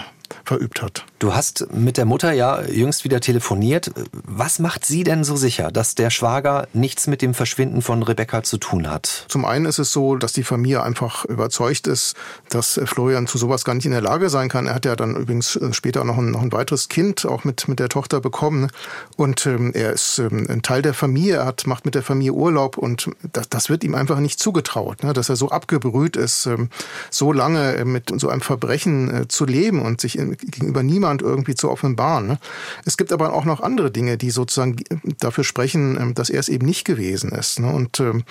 [0.49, 1.05] verübt hat.
[1.19, 3.91] Du hast mit der Mutter ja jüngst wieder telefoniert.
[4.11, 8.41] Was macht sie denn so sicher, dass der Schwager nichts mit dem Verschwinden von Rebecca
[8.41, 9.25] zu tun hat?
[9.27, 12.15] Zum einen ist es so, dass die Familie einfach überzeugt ist,
[12.49, 14.65] dass Florian zu sowas gar nicht in der Lage sein kann.
[14.65, 17.77] Er hat ja dann übrigens später noch ein, noch ein weiteres Kind, auch mit, mit
[17.79, 18.71] der Tochter bekommen.
[19.17, 22.33] Und ähm, er ist ähm, ein Teil der Familie, er hat, macht mit der Familie
[22.33, 25.13] Urlaub und das, das wird ihm einfach nicht zugetraut, ne?
[25.13, 26.69] dass er so abgebrüht ist, ähm,
[27.11, 31.69] so lange mit so einem Verbrechen äh, zu leben und sich gegenüber niemand irgendwie zu
[31.69, 32.27] offenbaren.
[32.27, 32.39] Ne?
[32.85, 34.77] Es gibt aber auch noch andere Dinge, die sozusagen
[35.19, 37.59] dafür sprechen, ähm, dass er es eben nicht gewesen ist.
[37.59, 37.71] Ne?
[37.71, 38.23] Und ähm,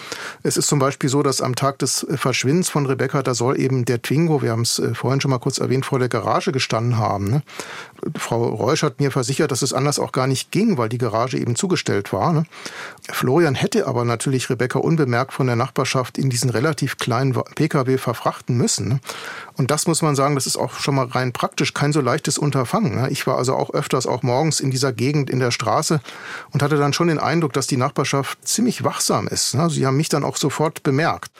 [0.42, 3.84] es ist zum Beispiel so, dass am Tag des Verschwindens von Rebecca, da soll eben
[3.84, 6.98] der Twingo, wir haben es äh, vorhin schon mal kurz erwähnt, vor der Garage gestanden
[6.98, 7.30] haben.
[7.30, 7.42] Ne?
[8.16, 11.38] Frau Reusch hat mir versichert, dass es anders auch gar nicht ging, weil die Garage
[11.38, 12.32] eben zugestellt war.
[12.32, 12.44] Ne?
[13.10, 18.56] Florian hätte aber natürlich Rebecca unbemerkt von der Nachbarschaft in diesen relativ kleinen Pkw verfrachten
[18.56, 18.88] müssen.
[18.88, 19.00] Ne?
[19.56, 22.38] Und das muss man sagen, das ist auch schon mal rein praktisch kein so leichtes
[22.38, 22.94] Unterfangen.
[22.94, 23.10] Ne?
[23.10, 26.00] Ich war also auch öfters, auch morgens in dieser Gegend in der Straße
[26.52, 29.54] und hatte dann schon den Eindruck, dass die Nachbarschaft ziemlich wachsam ist.
[29.54, 29.68] Ne?
[29.70, 31.32] Sie haben mich dann auch sofort bemerkt.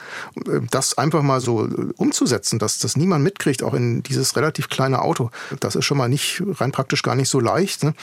[0.47, 4.69] Äh, das einfach mal so äh, umzusetzen, dass das niemand mitkriegt, auch in dieses relativ
[4.69, 5.31] kleine Auto,
[5.61, 7.85] das ist schon mal nicht rein praktisch gar nicht so leicht.
[7.85, 7.95] Ne?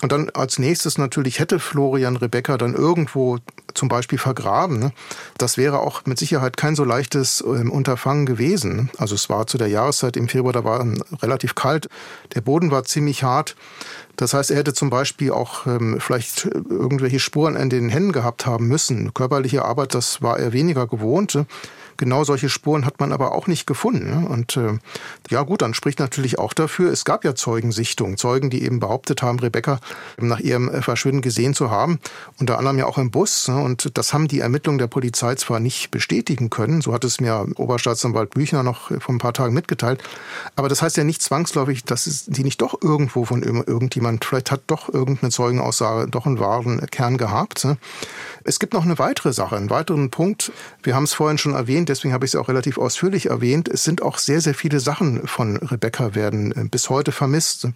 [0.00, 3.38] Und dann als nächstes natürlich hätte Florian Rebecca dann irgendwo
[3.74, 4.78] zum Beispiel vergraben.
[4.78, 4.92] Ne?
[5.38, 8.90] Das wäre auch mit Sicherheit kein so leichtes ähm, Unterfangen gewesen.
[8.98, 10.86] Also es war zu der Jahreszeit im Februar, da war
[11.20, 11.88] relativ kalt,
[12.34, 13.56] der Boden war ziemlich hart.
[14.14, 18.46] Das heißt, er hätte zum Beispiel auch ähm, vielleicht irgendwelche Spuren an den Händen gehabt
[18.46, 19.14] haben müssen.
[19.14, 21.34] Körperliche Arbeit, das war er weniger gewohnt.
[21.34, 21.46] Ne?
[21.98, 24.08] Genau solche Spuren hat man aber auch nicht gefunden.
[24.08, 24.28] Ne?
[24.28, 24.78] Und äh,
[25.30, 29.20] ja gut, dann spricht natürlich auch dafür, es gab ja Zeugensichtungen, Zeugen, die eben behauptet
[29.20, 29.80] haben, Rebecca
[30.16, 31.98] nach ihrem äh, Verschwinden gesehen zu haben,
[32.38, 33.48] unter anderem ja auch im Bus.
[33.48, 33.60] Ne?
[33.60, 37.46] Und das haben die Ermittlungen der Polizei zwar nicht bestätigen können, so hat es mir
[37.56, 40.00] Oberstaatsanwalt Büchner noch vor ein paar Tagen mitgeteilt,
[40.54, 44.62] aber das heißt ja nicht zwangsläufig, dass die nicht doch irgendwo von irgendjemand, vielleicht hat
[44.68, 47.64] doch irgendeine Zeugenaussage doch einen wahren Kern gehabt.
[47.64, 47.76] Ne?
[48.44, 50.52] Es gibt noch eine weitere Sache, einen weiteren Punkt.
[50.82, 53.68] Wir haben es vorhin schon erwähnt, deswegen habe ich es auch relativ ausführlich erwähnt.
[53.68, 57.68] Es sind auch sehr, sehr viele Sachen von Rebecca werden äh, bis heute vermisst.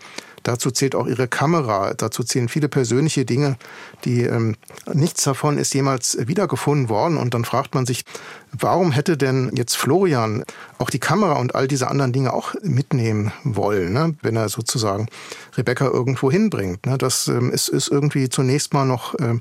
[0.43, 3.57] Dazu zählt auch ihre Kamera, dazu zählen viele persönliche Dinge,
[4.05, 4.57] die ähm,
[4.93, 7.17] nichts davon ist jemals wiedergefunden worden.
[7.17, 8.05] Und dann fragt man sich,
[8.53, 10.45] warum hätte denn jetzt Florian
[10.79, 14.15] auch die Kamera und all diese anderen Dinge auch mitnehmen wollen, ne?
[14.23, 15.07] wenn er sozusagen
[15.57, 16.87] Rebecca irgendwo hinbringt.
[16.87, 16.99] Ne?
[16.99, 19.39] Das ähm, ist, ist irgendwie zunächst mal noch äh,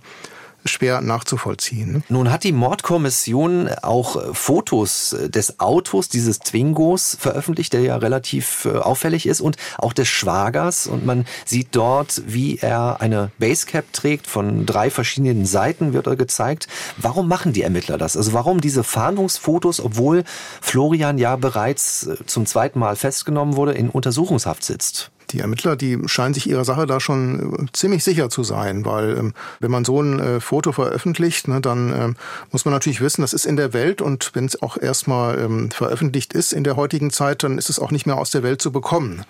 [0.65, 1.91] schwer nachzuvollziehen.
[1.93, 2.03] Ne?
[2.09, 7.97] Nun hat die Mordkommission auch äh, Fotos äh, des Autos dieses Twingos veröffentlicht, der ja
[7.97, 10.87] relativ äh, auffällig ist, und auch des Schwagers.
[10.87, 14.27] Und man sieht dort, wie er eine Basecap trägt.
[14.27, 16.67] Von drei verschiedenen Seiten wird er gezeigt.
[16.97, 18.15] Warum machen die Ermittler das?
[18.15, 20.23] Also warum diese Fahndungsfotos, obwohl
[20.61, 25.11] Florian ja bereits zum zweiten Mal festgenommen wurde, in Untersuchungshaft sitzt?
[25.31, 29.17] Die Ermittler, die scheinen sich ihrer Sache da schon äh, ziemlich sicher zu sein, weil
[29.17, 32.15] ähm, wenn man so ein äh, Foto veröffentlicht, ne, dann ähm,
[32.51, 35.71] muss man natürlich wissen, das ist in der Welt und wenn es auch erstmal ähm,
[35.71, 38.61] veröffentlicht ist in der heutigen Zeit, dann ist es auch nicht mehr aus der Welt
[38.61, 39.23] zu bekommen.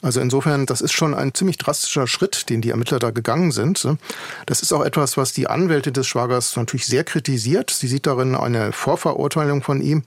[0.00, 3.86] Also insofern, das ist schon ein ziemlich drastischer Schritt, den die Ermittler da gegangen sind.
[4.46, 7.70] Das ist auch etwas, was die Anwältin des Schwagers natürlich sehr kritisiert.
[7.70, 10.04] Sie sieht darin eine Vorverurteilung von ihm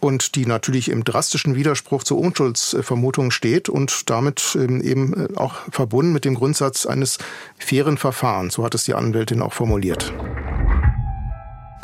[0.00, 5.56] und die natürlich im drastischen Widerspruch zur Unschuldsvermutung steht und damit ähm, eben äh, auch
[5.70, 7.18] verbunden mit dem Grundsatz eines
[7.58, 8.54] fairen Verfahrens.
[8.54, 10.12] So hat es die Anwältin auch formuliert.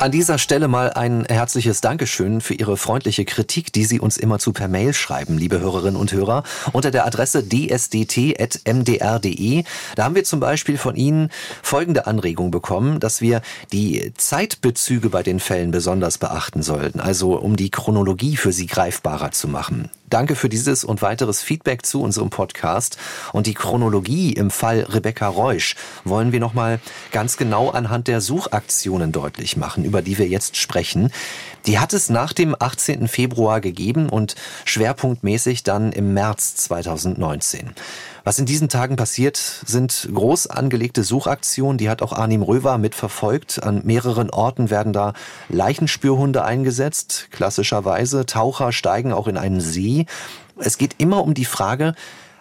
[0.01, 4.39] An dieser Stelle mal ein herzliches Dankeschön für Ihre freundliche Kritik, die Sie uns immer
[4.39, 6.41] zu per Mail schreiben, liebe Hörerinnen und Hörer,
[6.71, 8.33] unter der Adresse dsdt.mdr.de.
[9.95, 11.29] Da haben wir zum Beispiel von Ihnen
[11.61, 17.55] folgende Anregung bekommen, dass wir die Zeitbezüge bei den Fällen besonders beachten sollten, also um
[17.55, 19.91] die Chronologie für Sie greifbarer zu machen.
[20.11, 22.97] Danke für dieses und weiteres Feedback zu unserem Podcast.
[23.31, 26.81] Und die Chronologie im Fall Rebecca Reusch wollen wir nochmal
[27.13, 31.13] ganz genau anhand der Suchaktionen deutlich machen, über die wir jetzt sprechen.
[31.65, 33.07] Die hat es nach dem 18.
[33.07, 34.35] Februar gegeben und
[34.65, 37.73] schwerpunktmäßig dann im März 2019.
[38.23, 43.63] Was in diesen Tagen passiert, sind groß angelegte Suchaktionen, die hat auch Arnim Röver mitverfolgt.
[43.63, 45.13] An mehreren Orten werden da
[45.49, 48.27] Leichenspürhunde eingesetzt, klassischerweise.
[48.27, 50.05] Taucher steigen auch in einen See.
[50.57, 51.95] Es geht immer um die Frage,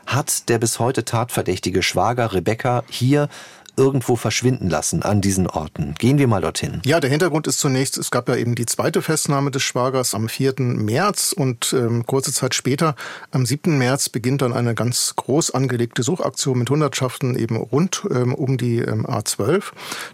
[0.04, 3.28] hat der bis heute tatverdächtige Schwager Rebecca hier
[3.76, 5.94] irgendwo verschwinden lassen an diesen Orten.
[5.98, 6.80] Gehen wir mal dorthin.
[6.84, 10.28] Ja, der Hintergrund ist zunächst, es gab ja eben die zweite Festnahme des Schwagers am
[10.28, 10.54] 4.
[10.58, 12.94] März und ähm, kurze Zeit später,
[13.30, 13.78] am 7.
[13.78, 18.78] März, beginnt dann eine ganz groß angelegte Suchaktion mit Hundertschaften eben rund ähm, um die
[18.78, 19.64] ähm, A12.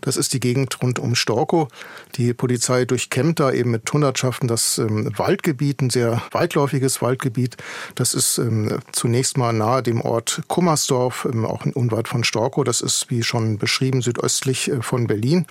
[0.01, 1.69] Das ist die Gegend rund um Storkow.
[2.17, 7.57] Die Polizei durchkämmt da eben mit Hundertschaften das ähm, Waldgebiet, ein sehr weitläufiges Waldgebiet.
[7.95, 12.65] Das ist ähm, zunächst mal nahe dem Ort Kummersdorf, ähm, auch unweit von Storkow.
[12.65, 15.47] Das ist, wie schon beschrieben, südöstlich äh, von Berlin.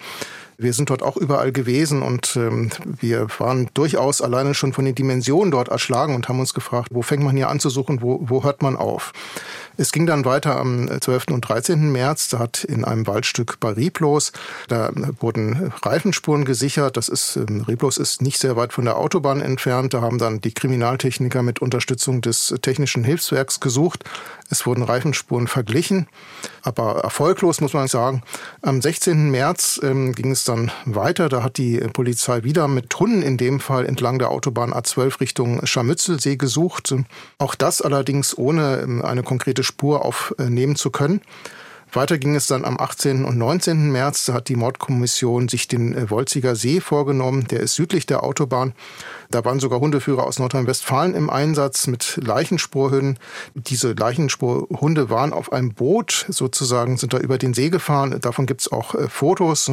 [0.57, 2.69] Wir sind dort auch überall gewesen und ähm,
[3.01, 7.01] wir waren durchaus alleine schon von den Dimensionen dort erschlagen und haben uns gefragt, wo
[7.01, 9.11] fängt man hier an zu suchen, wo, wo hört man auf?
[9.77, 11.25] Es ging dann weiter am 12.
[11.31, 11.91] und 13.
[11.91, 12.29] März.
[12.29, 14.31] Da hat in einem Waldstück bei Rieblos,
[14.67, 16.97] da wurden Reifenspuren gesichert.
[16.97, 19.93] Das ist, ähm, Rieblos ist nicht sehr weit von der Autobahn entfernt.
[19.93, 24.03] Da haben dann die Kriminaltechniker mit Unterstützung des Technischen Hilfswerks gesucht.
[24.49, 26.07] Es wurden Reifenspuren verglichen,
[26.61, 28.21] aber erfolglos muss man sagen.
[28.61, 29.31] Am 16.
[29.31, 31.29] März ähm, ging es dann weiter.
[31.29, 35.65] Da hat die Polizei wieder mit Hunden in dem Fall entlang der Autobahn A12 Richtung
[35.65, 36.93] Scharmützelsee gesucht.
[37.39, 41.21] Auch das allerdings ohne ähm, eine konkrete Spur aufnehmen zu können.
[41.95, 43.23] Weiter ging es dann am 18.
[43.23, 43.89] und 19.
[43.91, 44.25] März.
[44.25, 47.47] Da hat die Mordkommission sich den äh, Wolziger See vorgenommen.
[47.47, 48.73] Der ist südlich der Autobahn.
[49.31, 53.17] Da waren sogar Hundeführer aus Nordrhein-Westfalen im Einsatz mit Leichenspurhunden.
[53.53, 58.19] Diese Leichenspurhunde waren auf einem Boot sozusagen, sind da über den See gefahren.
[58.19, 59.71] Davon gibt es auch äh, Fotos.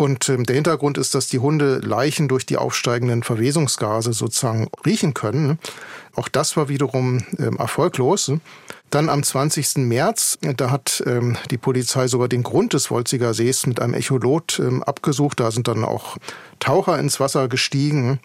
[0.00, 5.12] Und ähm, der Hintergrund ist, dass die Hunde Leichen durch die aufsteigenden Verwesungsgase sozusagen riechen
[5.12, 5.58] können.
[6.16, 8.32] Auch das war wiederum ähm, erfolglos.
[8.88, 9.76] Dann am 20.
[9.76, 14.58] März, da hat ähm, die Polizei sogar den Grund des Wolziger Sees mit einem Echolot
[14.58, 15.38] ähm, abgesucht.
[15.38, 16.16] Da sind dann auch
[16.60, 18.20] Taucher ins Wasser gestiegen.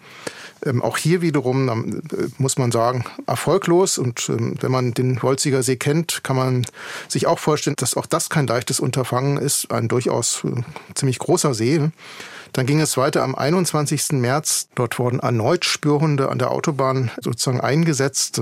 [0.66, 3.98] Ähm, auch hier wiederum äh, muss man sagen, erfolglos.
[3.98, 6.66] Und ähm, wenn man den Wolziger See kennt, kann man
[7.08, 9.70] sich auch vorstellen, dass auch das kein leichtes Unterfangen ist.
[9.70, 10.62] Ein durchaus äh,
[10.94, 11.90] ziemlich großer See.
[12.52, 14.12] Dann ging es weiter am 21.
[14.12, 14.68] März.
[14.74, 18.40] Dort wurden erneut Spürhunde an der Autobahn sozusagen eingesetzt.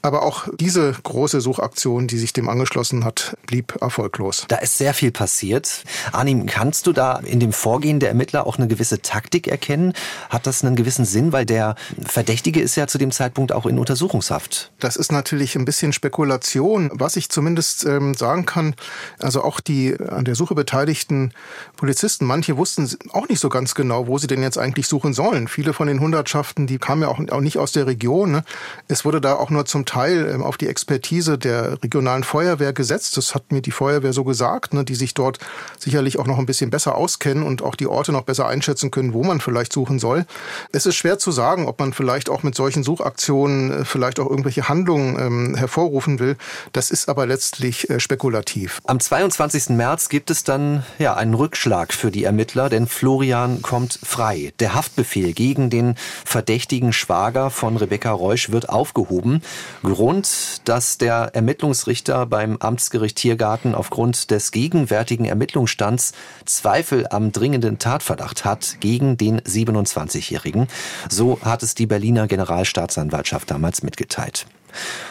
[0.00, 4.44] Aber auch diese große Suchaktion, die sich dem angeschlossen hat, blieb erfolglos.
[4.48, 5.84] Da ist sehr viel passiert.
[6.12, 9.92] Arnim, kannst du da in dem Vorgehen der Ermittler auch eine gewisse Taktik erkennen?
[10.30, 11.32] Hat das einen gewissen Sinn?
[11.32, 11.74] Weil der
[12.04, 14.70] Verdächtige ist ja zu dem Zeitpunkt auch in Untersuchungshaft.
[14.78, 16.90] Das ist natürlich ein bisschen Spekulation.
[16.94, 18.76] Was ich zumindest ähm, sagen kann,
[19.18, 21.32] also auch die an der Suche beteiligten
[21.76, 25.48] Polizisten, manche wussten auch nicht so ganz genau, wo sie denn jetzt eigentlich suchen sollen.
[25.48, 28.30] Viele von den Hundertschaften, die kamen ja auch, auch nicht aus der Region.
[28.30, 28.44] Ne?
[28.86, 33.16] Es wurde da auch nur zum Teil ähm, auf die Expertise der regionalen Feuerwehr gesetzt.
[33.16, 35.38] Das hat mir die Feuerwehr so gesagt, ne, die sich dort
[35.78, 39.14] sicherlich auch noch ein bisschen besser auskennen und auch die Orte noch besser einschätzen können,
[39.14, 40.26] wo man vielleicht suchen soll.
[40.72, 44.28] Es ist schwer zu sagen, ob man vielleicht auch mit solchen Suchaktionen äh, vielleicht auch
[44.28, 46.36] irgendwelche Handlungen ähm, hervorrufen will.
[46.72, 48.80] Das ist aber letztlich äh, spekulativ.
[48.84, 49.70] Am 22.
[49.70, 54.52] März gibt es dann ja einen Rückschlag für die Ermittler, denn Florian kommt frei.
[54.60, 55.94] Der Haftbefehl gegen den
[56.26, 59.40] verdächtigen Schwager von Rebecca Reusch wird aufgehoben.
[59.82, 66.12] Grund, dass der Ermittlungsrichter beim Amtsgericht Tiergarten aufgrund des gegenwärtigen Ermittlungsstands
[66.44, 70.68] Zweifel am dringenden Tatverdacht hat gegen den 27-Jährigen.
[71.08, 74.46] So hat es die Berliner Generalstaatsanwaltschaft damals mitgeteilt.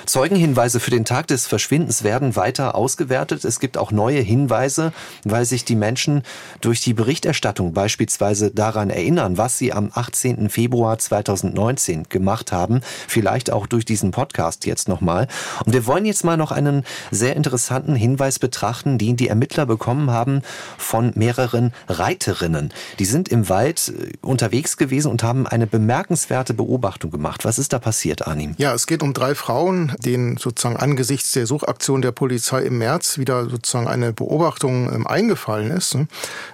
[0.05, 3.43] Zeugenhinweise für den Tag des Verschwindens werden weiter ausgewertet.
[3.43, 4.93] Es gibt auch neue Hinweise,
[5.23, 6.23] weil sich die Menschen
[6.61, 10.49] durch die Berichterstattung beispielsweise daran erinnern, was sie am 18.
[10.49, 12.81] Februar 2019 gemacht haben.
[13.07, 15.27] Vielleicht auch durch diesen Podcast jetzt nochmal.
[15.65, 20.11] Und wir wollen jetzt mal noch einen sehr interessanten Hinweis betrachten, den die Ermittler bekommen
[20.11, 20.41] haben
[20.77, 22.73] von mehreren Reiterinnen.
[22.99, 27.45] Die sind im Wald äh, unterwegs gewesen und haben eine bemerkenswerte Beobachtung gemacht.
[27.45, 28.55] Was ist da passiert, Arnim?
[28.57, 33.17] Ja, es geht um drei Frauen, denen sozusagen angesichts der Suchaktion der Polizei im März
[33.17, 35.97] wieder sozusagen eine Beobachtung ähm, eingefallen ist.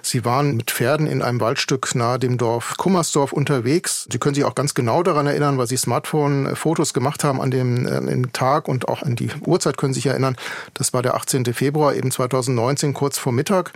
[0.00, 4.06] Sie waren mit Pferden in einem Waldstück nahe dem Dorf Kummersdorf unterwegs.
[4.12, 7.84] Sie können sich auch ganz genau daran erinnern, weil Sie Smartphone-Fotos gemacht haben an dem,
[7.84, 10.36] äh, Tag und auch an die Uhrzeit können Sie sich erinnern.
[10.74, 11.46] Das war der 18.
[11.46, 13.72] Februar eben 2019, kurz vor Mittag.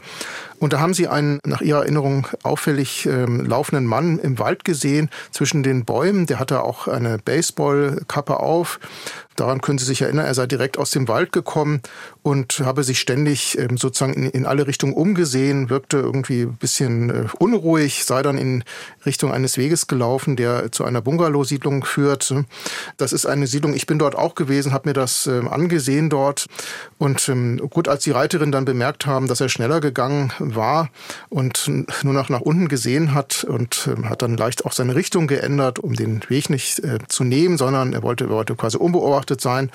[0.59, 5.11] Und da haben Sie einen nach Ihrer Erinnerung auffällig ähm, laufenden Mann im Wald gesehen
[5.31, 6.27] zwischen den Bäumen.
[6.27, 8.81] Der hatte auch eine Baseballkappe auf
[9.39, 11.81] Daran können Sie sich erinnern, er sei direkt aus dem Wald gekommen
[12.23, 17.11] und habe sich ständig ähm, sozusagen in, in alle Richtungen umgesehen, wirkte irgendwie ein bisschen
[17.11, 18.65] äh, unruhig, sei dann in
[19.07, 22.35] Richtung eines Weges gelaufen, der zu einer Bungalow-Siedlung führt.
[22.97, 26.47] Das ist eine Siedlung, ich bin dort auch gewesen, habe mir das ähm, angesehen dort.
[26.99, 30.91] Und ähm, gut, als die Reiterin dann bemerkt haben, dass er schneller gegangen war
[31.29, 31.71] und
[32.03, 35.95] nur noch nach unten gesehen hat und hat dann leicht auch seine Richtung geändert, um
[35.95, 39.71] den Weg nicht äh, zu nehmen, sondern er wollte, er wollte quasi unbeobachtet beobachtet sein.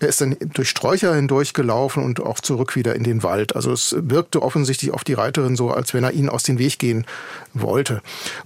[0.00, 3.54] Er ist dann durch Sträucher hindurchgelaufen und auch zurück wieder in den Wald.
[3.56, 6.78] Also es wirkte offensichtlich auf die Reiterin so, als wenn er ihnen aus dem Weg
[6.78, 7.06] gehen
[7.54, 8.02] wollte.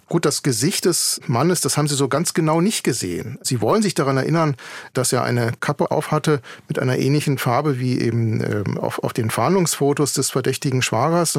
[0.08, 3.38] Gut, das Gesicht des Mannes, das haben sie so ganz genau nicht gesehen.
[3.42, 4.56] Sie wollen sich daran erinnern,
[4.92, 9.30] dass er eine Kappe aufhatte mit einer ähnlichen Farbe wie eben ähm, auf, auf den
[9.30, 11.38] Fahndungsfotos des verdächtigen Schwagers.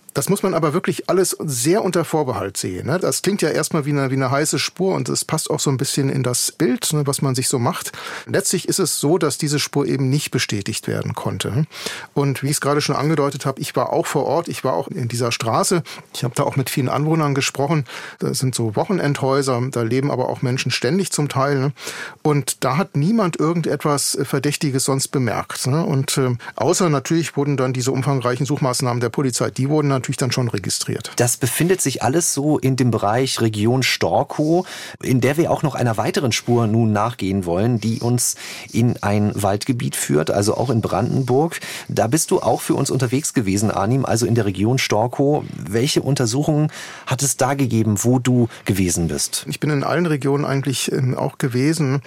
[0.13, 2.87] Das muss man aber wirklich alles sehr unter Vorbehalt sehen.
[2.87, 2.99] Ne?
[2.99, 5.69] Das klingt ja erstmal wie eine, wie eine heiße Spur und es passt auch so
[5.69, 7.93] ein bisschen in das Bild, ne, was man sich so macht.
[8.25, 11.65] Letztlich ist es so, dass diese Spur eben nicht bestätigt werden konnte.
[12.13, 14.73] Und wie ich es gerade schon angedeutet habe, ich war auch vor Ort, ich war
[14.73, 15.83] auch in dieser Straße.
[16.13, 17.85] Ich habe da auch mit vielen Anwohnern gesprochen.
[18.19, 21.59] Das sind so Wochenendhäuser, da leben aber auch Menschen ständig zum Teil.
[21.59, 21.73] Ne?
[22.21, 25.65] Und da hat niemand irgendetwas Verdächtiges sonst bemerkt.
[25.67, 30.17] Und äh, außer natürlich wurden dann diese umfangreichen Suchmaßnahmen der Polizei, die wurden dann natürlich
[30.17, 31.11] dann schon registriert.
[31.17, 34.65] Das befindet sich alles so in dem Bereich Region Storkow,
[35.01, 38.35] in der wir auch noch einer weiteren Spur nun nachgehen wollen, die uns
[38.71, 41.59] in ein Waldgebiet führt, also auch in Brandenburg.
[41.87, 45.43] Da bist du auch für uns unterwegs gewesen, Arnim, also in der Region Storkow.
[45.55, 46.71] Welche Untersuchungen
[47.05, 49.45] hat es da gegeben, wo du gewesen bist?
[49.47, 52.01] Ich bin in allen Regionen eigentlich ähm, auch gewesen.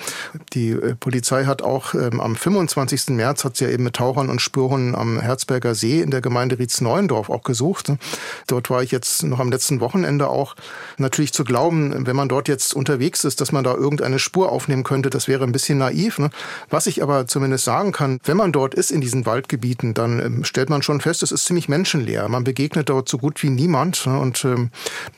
[0.52, 3.10] Die äh, Polizei hat auch ähm, am 25.
[3.10, 6.58] März hat sie ja eben mit Tauchern und Spürhunden am Herzberger See in der Gemeinde
[6.58, 7.83] Rietz-Neuendorf auch gesucht.
[8.46, 10.54] Dort war ich jetzt noch am letzten Wochenende auch.
[10.98, 14.84] Natürlich zu glauben, wenn man dort jetzt unterwegs ist, dass man da irgendeine Spur aufnehmen
[14.84, 16.18] könnte, das wäre ein bisschen naiv.
[16.18, 16.30] Ne?
[16.70, 20.44] Was ich aber zumindest sagen kann, wenn man dort ist in diesen Waldgebieten, dann ähm,
[20.44, 22.28] stellt man schon fest, es ist ziemlich menschenleer.
[22.28, 24.06] Man begegnet dort so gut wie niemand.
[24.06, 24.18] Ne?
[24.18, 24.70] Und ähm,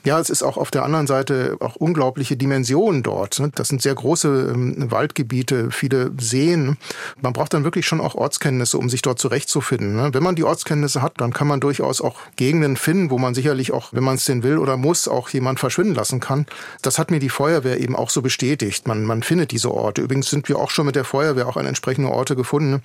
[0.04, 3.38] ja, es ist auch auf der anderen Seite auch unglaubliche Dimensionen dort.
[3.40, 3.50] Ne?
[3.54, 6.76] Das sind sehr große ähm, Waldgebiete, viele Seen.
[7.20, 9.96] Man braucht dann wirklich schon auch Ortskenntnisse, um sich dort zurechtzufinden.
[9.96, 10.10] Ne?
[10.12, 12.16] Wenn man die Ortskenntnisse hat, dann kann man durchaus auch
[12.56, 15.60] Gegenden finden, wo man sicherlich auch, wenn man es denn will oder muss, auch jemand
[15.60, 16.46] verschwinden lassen kann.
[16.80, 18.88] Das hat mir die Feuerwehr eben auch so bestätigt.
[18.88, 20.00] Man, man findet diese Orte.
[20.00, 22.82] Übrigens sind wir auch schon mit der Feuerwehr auch an entsprechende Orte gefunden.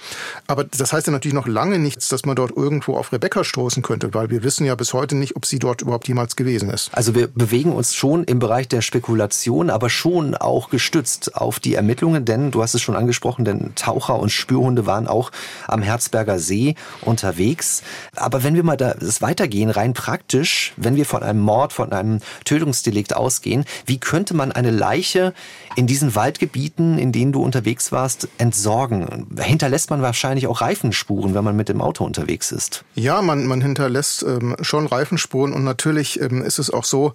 [0.47, 3.82] Aber das heißt ja natürlich noch lange nichts, dass man dort irgendwo auf Rebecca stoßen
[3.82, 6.89] könnte, weil wir wissen ja bis heute nicht, ob sie dort überhaupt jemals gewesen ist.
[6.93, 11.76] Also wir bewegen uns schon im Bereich der Spekulation, aber schon auch gestützt auf die
[11.76, 15.32] Ermittlungen, denn du hast es schon angesprochen, denn Taucher und Spürhunde waren auch
[15.67, 17.84] am Herzberger See unterwegs.
[18.17, 21.91] Aber wenn wir mal da das weitergehen, rein praktisch, wenn wir von einem Mord, von
[21.91, 25.34] einem Tötungsdelikt ausgehen, wie könnte man eine Leiche
[25.76, 29.28] in diesen Waldgebieten, in denen du unterwegs warst, entsorgen?
[29.39, 32.84] Hinterlässt man wahrscheinlich auch Reifenspuren, wenn man mit dem Auto unterwegs ist.
[32.95, 37.14] Ja, man, man hinterlässt ähm, schon Reifenspuren und natürlich ähm, ist es auch so,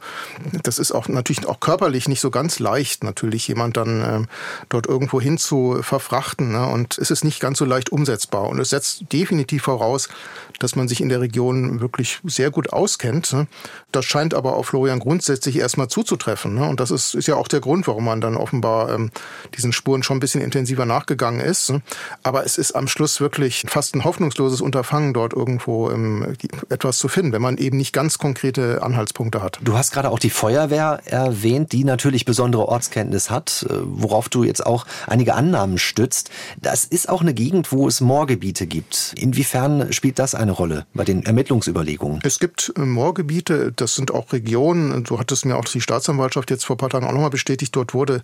[0.62, 4.28] das ist auch natürlich auch körperlich nicht so ganz leicht, natürlich jemand dann ähm,
[4.68, 6.52] dort irgendwo hin zu verfrachten.
[6.52, 6.66] Ne?
[6.66, 8.48] Und es ist nicht ganz so leicht umsetzbar.
[8.48, 10.08] Und es setzt definitiv voraus,
[10.58, 13.32] dass man sich in der Region wirklich sehr gut auskennt.
[13.32, 13.46] Ne?
[13.92, 16.54] Das scheint aber auf Florian grundsätzlich erstmal zuzutreffen.
[16.54, 16.68] Ne?
[16.68, 19.10] Und das ist, ist ja auch der Grund, warum man dann offenbar ähm,
[19.56, 21.70] diesen Spuren schon ein bisschen intensiver nachgegangen ist.
[21.70, 21.82] Ne?
[22.22, 26.36] Aber es ist am Schluss wirklich fast ein hoffnungsloses Unterfangen, dort irgendwo ähm,
[26.68, 29.58] etwas zu finden, wenn man eben nicht ganz konkrete Anhaltspunkte hat.
[29.62, 34.44] Du hast gerade auch die Feuerwehr erwähnt, die natürlich besondere Ortskenntnis hat, äh, worauf du
[34.44, 36.30] jetzt auch einige Annahmen stützt.
[36.60, 39.14] Das ist auch eine Gegend, wo es Moorgebiete gibt.
[39.16, 42.20] Inwiefern spielt das eine Rolle bei den Ermittlungsüberlegungen?
[42.26, 45.04] Es gibt äh, Moorgebiete, das sind auch Regionen.
[45.04, 47.94] Du hattest mir auch die Staatsanwaltschaft jetzt vor ein paar Tagen auch nochmal bestätigt, dort
[47.94, 48.22] wurde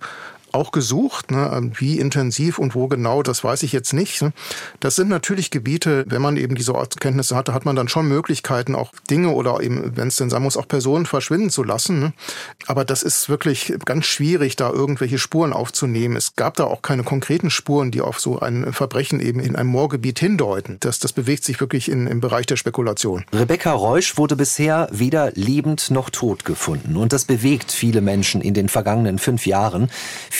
[0.52, 1.30] auch gesucht.
[1.30, 1.70] Ne?
[1.74, 4.22] Wie intensiv und wo genau, das weiß ich jetzt nicht.
[4.22, 4.32] Ne?
[4.80, 8.74] Das sind natürlich Gebiete, wenn man eben diese Ortskenntnisse hatte, hat man dann schon Möglichkeiten,
[8.74, 12.00] auch Dinge oder eben, wenn es denn sein muss, auch Personen verschwinden zu lassen.
[12.00, 12.12] Ne?
[12.66, 16.16] Aber das ist wirklich ganz schwierig, da irgendwelche Spuren aufzunehmen.
[16.16, 19.70] Es gab da auch keine konkreten Spuren, die auf so ein Verbrechen eben in einem
[19.70, 20.76] Moorgebiet hindeuten.
[20.80, 23.24] Das, das bewegt sich wirklich in, im Bereich der Spekulation.
[23.32, 26.96] Rebecca Reusch wurde bisher weder lebend noch tot gefunden.
[26.96, 29.90] Und das bewegt viele Menschen in den vergangenen fünf Jahren.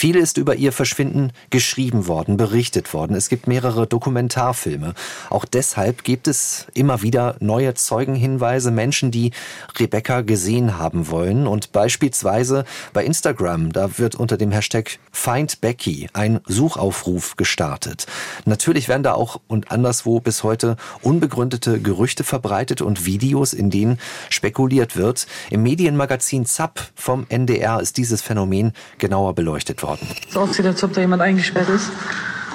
[0.03, 3.15] Viel ist über ihr Verschwinden geschrieben worden, berichtet worden.
[3.15, 4.95] Es gibt mehrere Dokumentarfilme.
[5.29, 9.31] Auch deshalb gibt es immer wieder neue Zeugenhinweise, Menschen, die
[9.79, 11.47] Rebecca gesehen haben wollen.
[11.47, 18.05] Und beispielsweise bei Instagram, da wird unter dem Hashtag Find Becky ein Suchaufruf gestartet.
[18.43, 23.99] Natürlich werden da auch und anderswo bis heute unbegründete Gerüchte verbreitet und Videos, in denen
[24.29, 25.27] spekuliert wird.
[25.49, 29.92] Im Medienmagazin ZAP vom NDR ist dieses Phänomen genauer beleuchtet worden.
[30.29, 31.89] Es aussieht, als ob da jemand eingesperrt ist.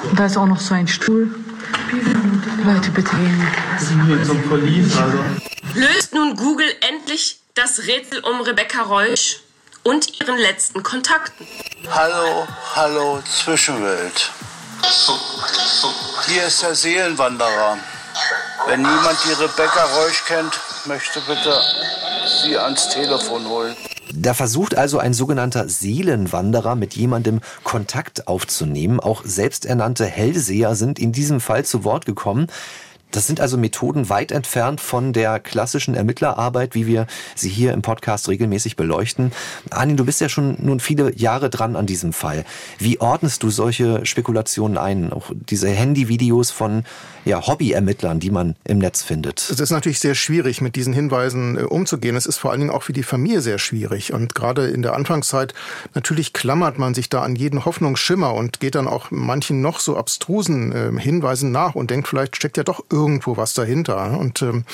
[0.04, 1.34] Und da ist auch noch so ein Stuhl.
[2.64, 3.48] Leute, bitte gehen.
[3.78, 5.18] Wir sind hier zum Verlies, also.
[5.74, 9.40] Löst nun Google endlich das Rätsel um Rebecca Reusch
[9.82, 11.46] und ihren letzten Kontakten.
[11.90, 14.30] Hallo, hallo, Zwischenwelt.
[16.26, 17.78] Hier ist der Seelenwanderer.
[18.66, 21.60] Wenn niemand die Rebecca Reusch kennt, möchte bitte
[22.42, 23.76] sie ans Telefon holen.
[24.14, 29.00] Da versucht also ein sogenannter Seelenwanderer mit jemandem Kontakt aufzunehmen.
[29.00, 32.46] Auch selbsternannte Hellseher sind in diesem Fall zu Wort gekommen.
[33.10, 37.82] Das sind also Methoden weit entfernt von der klassischen Ermittlerarbeit, wie wir sie hier im
[37.82, 39.32] Podcast regelmäßig beleuchten.
[39.70, 42.44] Anin, du bist ja schon nun viele Jahre dran an diesem Fall.
[42.78, 45.12] Wie ordnest du solche Spekulationen ein?
[45.12, 46.84] Auch diese Handyvideos von
[47.24, 49.50] ja, Hobbyermittlern, die man im Netz findet.
[49.50, 52.16] Es ist natürlich sehr schwierig, mit diesen Hinweisen äh, umzugehen.
[52.16, 54.12] Es ist vor allen Dingen auch für die Familie sehr schwierig.
[54.12, 55.54] Und gerade in der Anfangszeit,
[55.94, 59.96] natürlich klammert man sich da an jeden Hoffnungsschimmer und geht dann auch manchen noch so
[59.96, 64.18] abstrusen äh, Hinweisen nach und denkt, vielleicht steckt ja doch irgendwo was dahinter.
[64.18, 64.64] Und ähm,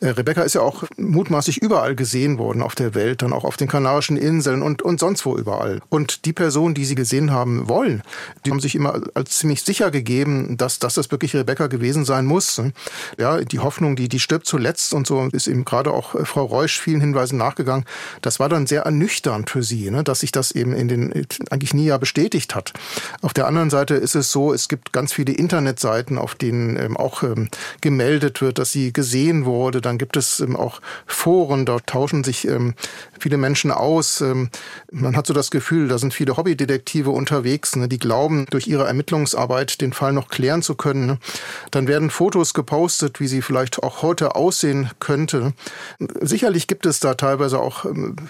[0.00, 3.56] äh, Rebecca ist ja auch mutmaßlich überall gesehen worden auf der Welt, dann auch auf
[3.56, 5.80] den Kanarischen Inseln und, und sonst wo überall.
[5.90, 8.02] Und die Personen, die sie gesehen haben wollen,
[8.44, 12.24] die haben sich immer als ziemlich sicher gegeben, dass, dass das wirklich Rebecca gewesen sein
[12.24, 12.60] muss.
[13.18, 16.44] Ja, die Hoffnung, die, die stirbt zuletzt und so ist eben gerade auch äh, Frau
[16.44, 17.84] Reusch vielen Hinweisen nachgegangen.
[18.22, 21.74] Das war dann sehr ernüchternd für sie, ne, dass sich das eben in den eigentlich
[21.74, 22.72] nie ja bestätigt hat.
[23.22, 26.96] Auf der anderen Seite ist es so, es gibt ganz viele Internetseiten, auf denen ähm,
[26.96, 27.48] auch ähm,
[27.80, 29.80] gemeldet wird, dass sie gesehen wurde.
[29.80, 32.74] Dann gibt es ähm, auch Foren, dort tauschen sich ähm,
[33.18, 34.20] viele Menschen aus.
[34.20, 34.50] Ähm,
[34.90, 38.86] man hat so das Gefühl, da sind viele Hobbydetektive unterwegs, ne, die glauben, durch ihre
[38.86, 41.06] Ermittlungsarbeit den Fall noch klären zu können.
[41.06, 41.18] Ne.
[41.70, 45.52] Dann werden Fotos gepostet, wie sie vielleicht auch heute aussehen könnte.
[46.20, 47.84] Sicherlich gibt es da teilweise auch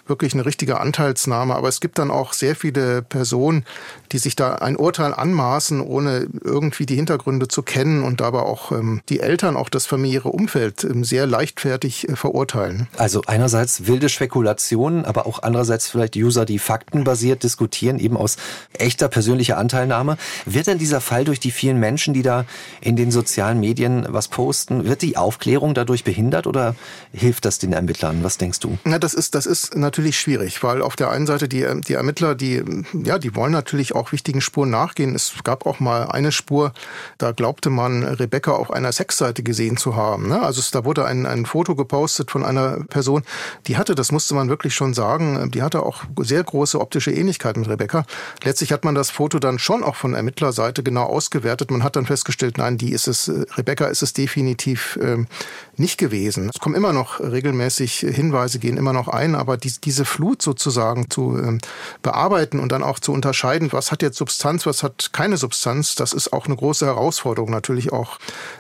[0.07, 3.65] wirklich eine richtige Anteilsnahme, aber es gibt dann auch sehr viele Personen,
[4.13, 8.73] die sich da ein Urteil anmaßen, ohne irgendwie die Hintergründe zu kennen und dabei auch
[8.73, 12.87] ähm, die Eltern, auch das familiäre Umfeld ähm, sehr leichtfertig äh, verurteilen.
[12.97, 18.37] Also einerseits wilde Spekulationen, aber auch andererseits vielleicht User, die faktenbasiert diskutieren, eben aus
[18.79, 20.17] echter persönlicher Anteilnahme.
[20.45, 22.45] Wird denn dieser Fall durch die vielen Menschen, die da
[22.81, 26.77] in den sozialen Medien was posten, wird die Aufklärung dadurch behindert oder
[27.13, 28.23] hilft das den Ermittlern?
[28.23, 28.79] Was denkst du?
[28.85, 32.35] Na, das ist, das ist natürlich schwierig, weil auf der einen Seite die, die Ermittler,
[32.35, 32.63] die,
[33.05, 35.15] ja, die wollen natürlich auch wichtigen Spuren nachgehen.
[35.15, 36.73] Es gab auch mal eine Spur,
[37.19, 40.29] da glaubte man, Rebecca auf einer Sexseite gesehen zu haben.
[40.29, 40.43] Ne?
[40.43, 43.23] Also da wurde ein, ein Foto gepostet von einer Person,
[43.67, 47.57] die hatte, das musste man wirklich schon sagen, die hatte auch sehr große optische Ähnlichkeit
[47.57, 48.05] mit Rebecca.
[48.45, 51.71] Letztlich hat man das Foto dann schon auch von Ermittlerseite genau ausgewertet.
[51.71, 55.27] Man hat dann festgestellt, nein, die ist es, Rebecca ist es definitiv ähm,
[55.79, 56.51] nicht gewesen.
[56.53, 61.11] Es kommen immer noch regelmäßig Hinweise, gehen immer noch ein, aber die, diese Flut sozusagen
[61.11, 61.59] zu ähm,
[62.03, 66.13] bearbeiten und dann auch zu unterscheiden, was hat jetzt Substanz, was hat keine Substanz, das
[66.13, 68.19] ist auch eine große Herausforderung natürlich auch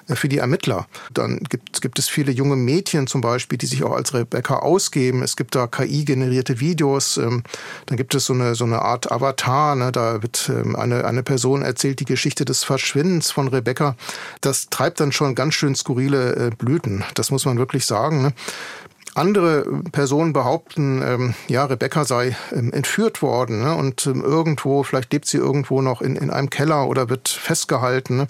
[0.08, 0.86] äh, für die Ermittler.
[1.12, 5.22] Dann gibt, gibt es viele junge Mädchen zum Beispiel, die sich auch als Rebecca ausgeben.
[5.22, 7.16] Es gibt da KI-generierte Videos.
[7.16, 7.42] Ähm,
[7.86, 9.74] dann gibt es so eine, so eine Art Avatar.
[9.74, 9.92] Ne?
[9.92, 13.96] Da wird ähm, eine, eine Person erzählt die Geschichte des Verschwindens von Rebecca.
[14.40, 17.04] Das treibt dann schon ganz schön skurrile äh, Blüten.
[17.14, 18.22] Das muss man wirklich sagen.
[18.22, 18.32] Ne?
[19.14, 23.74] Andere Personen behaupten, ähm, ja, Rebecca sei ähm, entführt worden ne?
[23.74, 28.16] und ähm, irgendwo, vielleicht lebt sie irgendwo noch in, in einem Keller oder wird festgehalten.
[28.16, 28.26] Ne?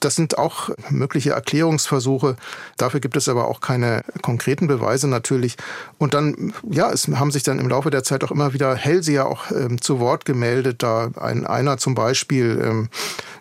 [0.00, 2.36] Das sind auch mögliche Erklärungsversuche.
[2.76, 5.56] Dafür gibt es aber auch keine konkreten Beweise natürlich.
[5.98, 9.26] Und dann, ja, es haben sich dann im Laufe der Zeit auch immer wieder Hellseher
[9.26, 10.82] auch ähm, zu Wort gemeldet.
[10.82, 12.88] Da ein, einer zum Beispiel, ähm,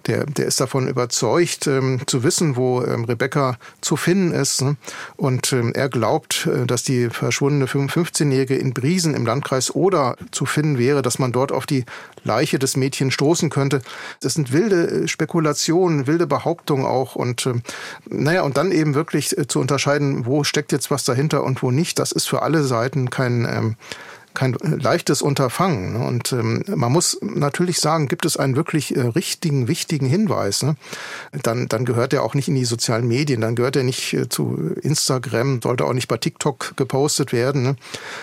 [0.07, 4.61] der, der ist davon überzeugt, ähm, zu wissen, wo Rebecca zu finden ist.
[4.61, 4.77] Ne?
[5.17, 10.78] Und er glaubt, äh, dass die verschwundene 15-Jährige in Briesen im Landkreis Oder zu finden
[10.78, 11.86] wäre, dass man dort auf die
[12.23, 13.82] Leiche des Mädchens stoßen könnte.
[14.19, 17.15] Das sind wilde äh, Spekulationen, wilde Behauptungen auch.
[17.15, 17.53] Und äh,
[18.07, 21.71] naja, und dann eben wirklich äh, zu unterscheiden, wo steckt jetzt was dahinter und wo
[21.71, 23.75] nicht, das ist für alle Seiten kein ähm,
[24.38, 25.93] kein leichtes Unterfangen.
[25.93, 26.05] Ne?
[26.05, 30.75] Und ähm, man muss natürlich sagen, gibt es einen wirklich äh, richtigen, wichtigen Hinweis, ne?
[31.41, 34.29] dann, dann gehört er auch nicht in die sozialen Medien, dann gehört er nicht äh,
[34.29, 37.75] zu Instagram, sollte auch nicht bei TikTok gepostet werden, ne?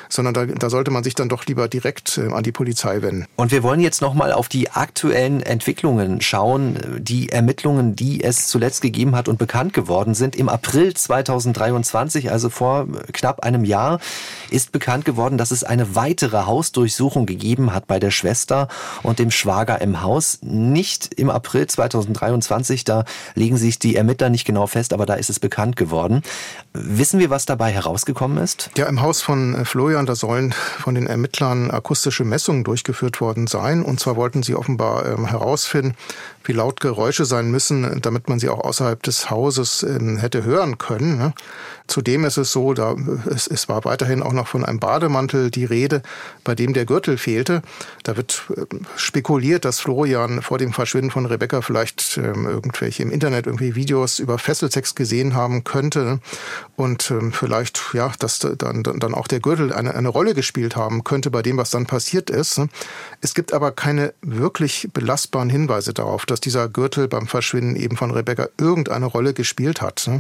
[0.08, 3.26] sondern da, da sollte man sich dann doch lieber direkt äh, an die Polizei wenden.
[3.34, 8.82] Und wir wollen jetzt nochmal auf die aktuellen Entwicklungen schauen, die Ermittlungen, die es zuletzt
[8.82, 10.36] gegeben hat und bekannt geworden sind.
[10.36, 13.98] Im April 2023, also vor knapp einem Jahr,
[14.50, 18.68] ist bekannt geworden, dass es eine weitere Hausdurchsuchung gegeben hat bei der Schwester
[19.02, 20.38] und dem Schwager im Haus.
[20.42, 25.30] Nicht im April 2023, da legen sich die Ermittler nicht genau fest, aber da ist
[25.30, 26.22] es bekannt geworden.
[26.74, 28.70] Wissen wir, was dabei herausgekommen ist?
[28.76, 33.46] Ja, im Haus von äh, Florian, da sollen von den Ermittlern akustische Messungen durchgeführt worden
[33.46, 33.82] sein.
[33.82, 35.94] Und zwar wollten sie offenbar ähm, herausfinden,
[36.45, 40.78] wie laut Geräusche sein müssen, damit man sie auch außerhalb des Hauses ähm, hätte hören
[40.78, 41.18] können.
[41.18, 41.34] Ne?
[41.86, 45.66] Zudem ist es so, da, es, es war weiterhin auch noch von einem Bademantel die
[45.66, 46.03] Rede,
[46.42, 47.62] bei dem der Gürtel fehlte.
[48.05, 48.64] Da wird äh,
[48.97, 54.18] spekuliert, dass Florian vor dem Verschwinden von Rebecca vielleicht ähm, irgendwelche im Internet irgendwie Videos
[54.18, 56.20] über Fesselsex gesehen haben könnte
[56.76, 61.05] und ähm, vielleicht ja, dass dann, dann auch der Gürtel eine, eine Rolle gespielt haben
[61.05, 62.61] könnte bei dem, was dann passiert ist.
[63.20, 68.11] Es gibt aber keine wirklich belastbaren Hinweise darauf, dass dieser Gürtel beim Verschwinden eben von
[68.11, 70.11] Rebecca irgendeine Rolle gespielt hat.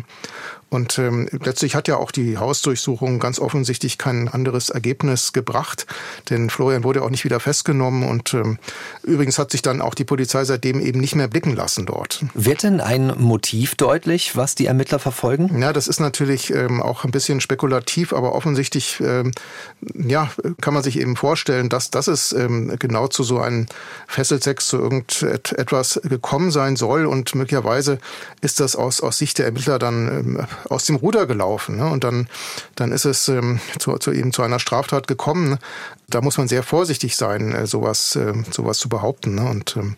[0.74, 5.86] Und ähm, letztlich hat ja auch die Hausdurchsuchung ganz offensichtlich kein anderes Ergebnis gebracht,
[6.30, 8.58] denn Florian wurde auch nicht wieder festgenommen und ähm,
[9.04, 12.24] übrigens hat sich dann auch die Polizei seitdem eben nicht mehr blicken lassen dort.
[12.34, 15.62] Wird denn ein Motiv deutlich, was die Ermittler verfolgen?
[15.62, 19.30] Ja, das ist natürlich ähm, auch ein bisschen spekulativ, aber offensichtlich ähm,
[19.94, 23.66] ja, kann man sich eben vorstellen, dass, dass es ähm, genau zu so einem
[24.08, 28.00] Fesselsex, zu irgendetwas gekommen sein soll und möglicherweise
[28.40, 31.76] ist das aus, aus Sicht der Ermittler dann ähm, aus dem Ruder gelaufen.
[31.76, 31.90] Ne?
[31.90, 32.28] Und dann,
[32.74, 35.58] dann ist es ähm, zu, zu, eben zu einer Straftat gekommen.
[36.08, 39.34] Da muss man sehr vorsichtig sein, äh, sowas, äh, sowas zu behaupten.
[39.34, 39.48] Ne?
[39.48, 39.96] Und ähm,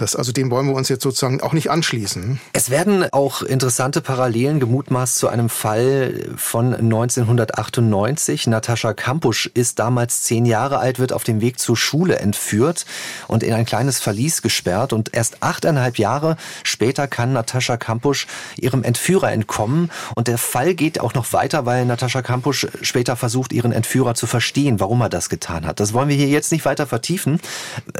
[0.00, 2.40] das, also dem wollen wir uns jetzt sozusagen auch nicht anschließen.
[2.52, 8.46] Es werden auch interessante Parallelen gemutmaßt zu einem Fall von 1998.
[8.46, 12.86] Natascha Kampusch ist damals zehn Jahre alt, wird auf dem Weg zur Schule entführt
[13.26, 14.92] und in ein kleines Verlies gesperrt.
[14.92, 18.26] Und erst achteinhalb Jahre später kann Natascha Kampusch
[18.56, 19.90] ihrem Entführer entkommen.
[20.14, 24.26] Und der Fall geht auch noch weiter, weil Natascha Kampusch später versucht, ihren Entführer zu
[24.26, 25.80] verstehen, warum er das getan hat.
[25.80, 27.40] Das wollen wir hier jetzt nicht weiter vertiefen.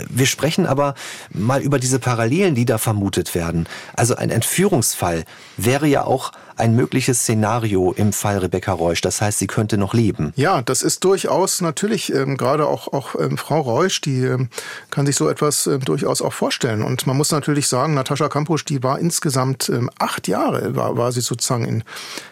[0.09, 0.95] Wir sprechen aber
[1.31, 3.67] mal über die diese Parallelen, die da vermutet werden.
[3.97, 5.25] Also ein Entführungsfall
[5.57, 9.01] wäre ja auch ein mögliches Szenario im Fall Rebecca Reusch.
[9.01, 10.33] Das heißt, sie könnte noch leben.
[10.37, 14.49] Ja, das ist durchaus natürlich ähm, gerade auch, auch ähm, Frau Reusch, die ähm,
[14.91, 16.83] kann sich so etwas ähm, durchaus auch vorstellen.
[16.83, 21.13] Und man muss natürlich sagen, Natascha Kampusch, die war insgesamt ähm, acht Jahre, war, war
[21.13, 21.85] sie sozusagen in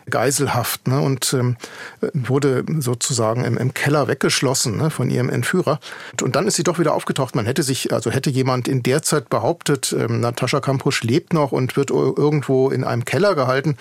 [0.08, 1.56] Geiselhaft ne, und ähm,
[2.12, 5.80] wurde sozusagen im, im Keller weggeschlossen ne, von ihrem Entführer.
[6.22, 7.34] Und dann ist sie doch wieder aufgetaucht.
[7.34, 11.52] Man hätte sich, also hätte jemand in der Zeit behauptet, ähm, Natascha Kampusch lebt noch
[11.52, 13.76] und wird irgendwo in einem Keller gehalten,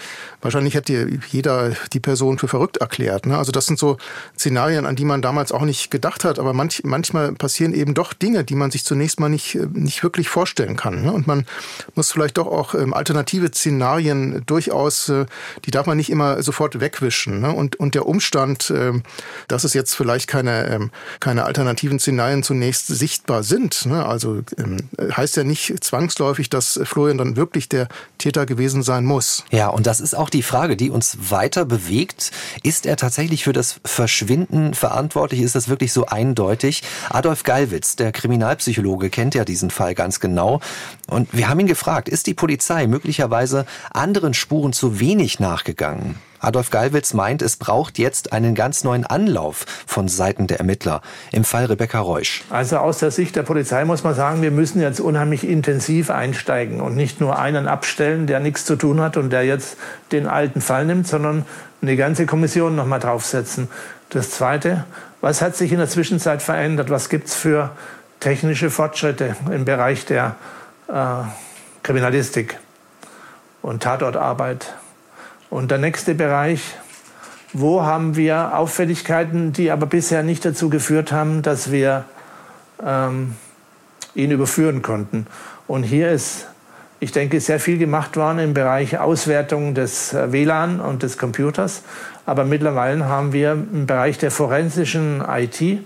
[0.46, 3.26] wahrscheinlich hätte jeder die Person für verrückt erklärt.
[3.26, 3.38] Ne?
[3.38, 3.98] Also das sind so
[4.38, 6.40] Szenarien, an die man damals auch nicht gedacht hat.
[6.40, 10.30] Aber manch, manchmal passieren eben doch Dinge, die man sich zunächst mal nicht, nicht wirklich
[10.30, 11.04] vorstellen kann.
[11.04, 11.12] Ne?
[11.12, 11.46] Und man
[11.96, 15.26] muss vielleicht doch auch ähm, alternative Szenarien durchaus, äh,
[15.66, 17.42] die darf man nicht immer sofort wegwischen.
[17.42, 17.52] Ne?
[17.52, 18.94] Und, und der Umstand, äh,
[19.48, 24.06] dass es jetzt vielleicht keine, ähm, keine alternativen Szenarien zunächst sichtbar sind, ne?
[24.06, 27.88] also ähm, heißt ja nicht zwangsläufig, dass Florian dann wirklich der
[28.18, 29.44] Täter gewesen sein muss.
[29.52, 32.32] Ja, und das ist auch die Frage, die uns weiter bewegt.
[32.64, 35.42] Ist er tatsächlich für das Verschwinden verantwortlich?
[35.42, 36.84] Ist das wirklich so eindeutig?
[37.10, 40.60] Adolf Gallwitz, der Kriminalpsychologe, kennt ja diesen Fall ganz genau.
[41.08, 46.16] Und wir haben ihn gefragt, ist die Polizei möglicherweise anderen Spuren zu wenig nachgegangen?
[46.46, 51.44] Adolf Gallwitz meint, es braucht jetzt einen ganz neuen Anlauf von Seiten der Ermittler im
[51.44, 52.44] Fall Rebecca Reusch.
[52.52, 56.82] Also aus der Sicht der Polizei muss man sagen, wir müssen jetzt unheimlich intensiv einsteigen
[56.82, 59.78] und nicht nur einen abstellen, der nichts zu tun hat und der jetzt
[60.12, 61.46] den alten Fall nimmt, sondern
[61.82, 63.68] eine ganze Kommission noch mal draufsetzen.
[64.10, 64.86] Das Zweite,
[65.22, 66.92] was hat sich in der Zwischenzeit verändert?
[66.92, 67.72] Was gibt es für
[68.20, 70.36] technische Fortschritte im Bereich der
[70.88, 70.94] äh,
[71.82, 72.60] Kriminalistik
[73.64, 74.76] und Tatortarbeit?
[75.56, 76.76] Und der nächste Bereich,
[77.54, 82.04] wo haben wir Auffälligkeiten, die aber bisher nicht dazu geführt haben, dass wir
[82.86, 83.36] ähm,
[84.16, 85.28] ihn überführen konnten.
[85.66, 86.48] Und hier ist,
[87.00, 91.84] ich denke, sehr viel gemacht worden im Bereich Auswertung des äh, WLAN und des Computers.
[92.26, 95.86] Aber mittlerweile haben wir im Bereich der forensischen IT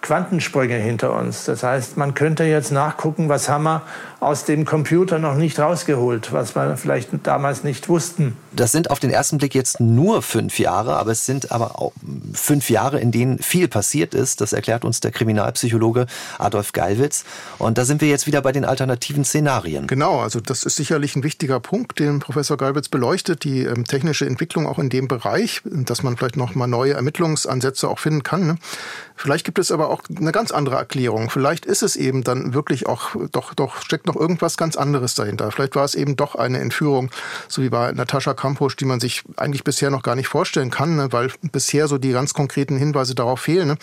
[0.00, 1.44] Quantensprünge hinter uns.
[1.44, 3.82] Das heißt, man könnte jetzt nachgucken, was haben wir
[4.20, 8.36] aus dem Computer noch nicht rausgeholt, was wir vielleicht damals nicht wussten.
[8.52, 11.92] Das sind auf den ersten Blick jetzt nur fünf Jahre, aber es sind aber auch
[12.32, 14.40] fünf Jahre, in denen viel passiert ist.
[14.40, 16.06] Das erklärt uns der Kriminalpsychologe
[16.38, 17.24] Adolf Geilwitz.
[17.58, 19.86] Und da sind wir jetzt wieder bei den alternativen Szenarien.
[19.86, 24.26] Genau, also das ist sicherlich ein wichtiger Punkt, den Professor Geilwitz beleuchtet, die ähm, technische
[24.26, 28.46] Entwicklung auch in dem Bereich, dass man vielleicht noch mal neue Ermittlungsansätze auch finden kann.
[28.48, 28.56] Ne?
[29.14, 31.30] Vielleicht gibt es aber auch eine ganz andere Erklärung.
[31.30, 35.50] Vielleicht ist es eben dann wirklich auch, doch, doch steckt noch irgendwas ganz anderes dahinter.
[35.52, 37.10] Vielleicht war es eben doch eine Entführung,
[37.46, 40.96] so wie bei Natascha Kampusch, die man sich eigentlich bisher noch gar nicht vorstellen kann,
[40.96, 43.68] ne, weil bisher so die ganz konkreten Hinweise darauf fehlen.
[43.68, 43.76] Ne.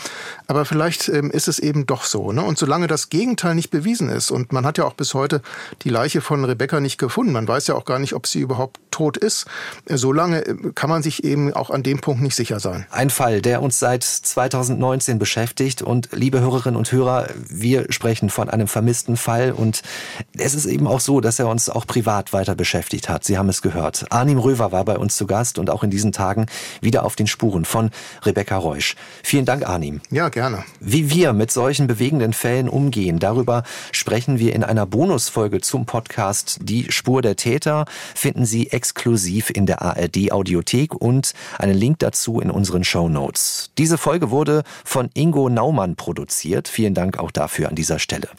[0.47, 2.31] Aber vielleicht ähm, ist es eben doch so.
[2.31, 2.43] Ne.
[2.43, 5.41] Und solange das Gegenteil nicht bewiesen ist, und man hat ja auch bis heute
[5.83, 8.79] die Leiche von Rebecca nicht gefunden, man weiß ja auch gar nicht, ob sie überhaupt
[8.95, 9.45] tot ist,
[9.85, 12.85] äh, solange äh, kann man sich eben auch an dem Punkt nicht sicher sein.
[12.91, 15.81] Ein Fall, der uns seit 2019 beschäftigt.
[15.81, 19.51] Und liebe Hörerinnen und Hörer, wir sprechen von einem vermissten Fall.
[19.51, 19.81] Und
[20.37, 23.23] es ist eben auch so, dass er uns auch privat weiter beschäftigt hat.
[23.23, 24.05] Sie haben es gehört.
[24.09, 26.45] Arnim Röver war bei uns zu Gast und auch in diesen Tagen
[26.81, 27.91] wieder auf den Spuren von
[28.23, 28.95] Rebecca Reusch.
[29.23, 30.01] Vielen Dank, Arnim.
[30.11, 30.63] Ja, gerne.
[30.79, 36.59] Wie wir mit solchen bewegenden Fällen umgehen, darüber sprechen wir in einer Bonusfolge zum Podcast
[36.61, 37.85] Die Spur der Täter.
[38.13, 43.71] Finden Sie exklusiv in der ARD Audiothek und einen Link dazu in unseren Show Notes.
[43.77, 46.67] Diese Folge wurde von Ingo Naumann produziert.
[46.67, 48.29] Vielen Dank auch dafür an dieser Stelle.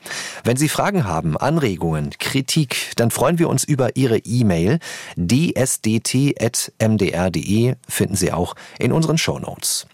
[0.45, 4.79] Wenn Sie Fragen haben, Anregungen Anregungen, Kritik, dann freuen wir uns über Ihre E-Mail
[5.17, 5.65] dsdt.mdr.de
[7.89, 9.89] finden Sie auch in unseren Shownotes.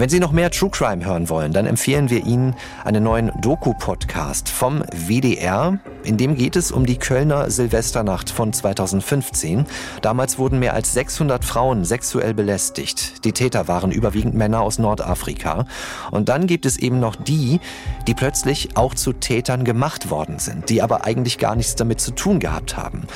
[0.00, 4.48] Wenn Sie noch mehr True Crime hören wollen, dann empfehlen wir Ihnen einen neuen Doku-Podcast
[4.48, 5.78] vom WDR.
[6.04, 9.66] In dem geht es um die Kölner Silvesternacht von 2015.
[10.00, 13.26] Damals wurden mehr als 600 Frauen sexuell belästigt.
[13.26, 15.66] Die Täter waren überwiegend Männer aus Nordafrika.
[16.10, 17.60] Und dann gibt es eben noch die,
[18.06, 22.12] die plötzlich auch zu Tätern gemacht worden sind, die aber eigentlich gar nichts damit zu
[22.12, 23.06] tun gehabt haben.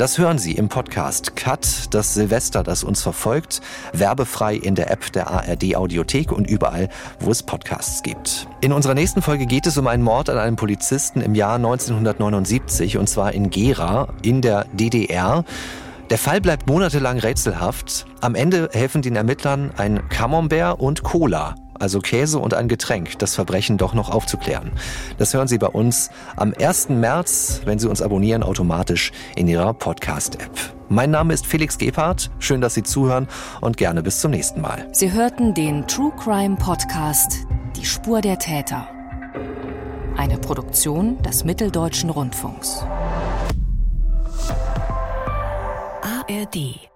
[0.00, 3.60] Das hören Sie im Podcast Cut, das Silvester, das uns verfolgt,
[3.92, 6.88] werbefrei in der App der ARD Audiothek und überall,
[7.18, 8.48] wo es Podcasts gibt.
[8.62, 12.96] In unserer nächsten Folge geht es um einen Mord an einem Polizisten im Jahr 1979
[12.96, 15.44] und zwar in Gera in der DDR.
[16.08, 18.06] Der Fall bleibt monatelang rätselhaft.
[18.22, 23.34] Am Ende helfen den Ermittlern ein Camembert und Cola also Käse und ein Getränk, das
[23.34, 24.72] Verbrechen doch noch aufzuklären.
[25.18, 26.90] Das hören Sie bei uns am 1.
[26.90, 30.50] März, wenn Sie uns abonnieren, automatisch in Ihrer Podcast-App.
[30.88, 32.30] Mein Name ist Felix Gebhardt.
[32.38, 33.28] Schön, dass Sie zuhören
[33.60, 34.88] und gerne bis zum nächsten Mal.
[34.92, 38.88] Sie hörten den True Crime Podcast Die Spur der Täter.
[40.16, 42.84] Eine Produktion des Mitteldeutschen Rundfunks.
[46.02, 46.89] ARD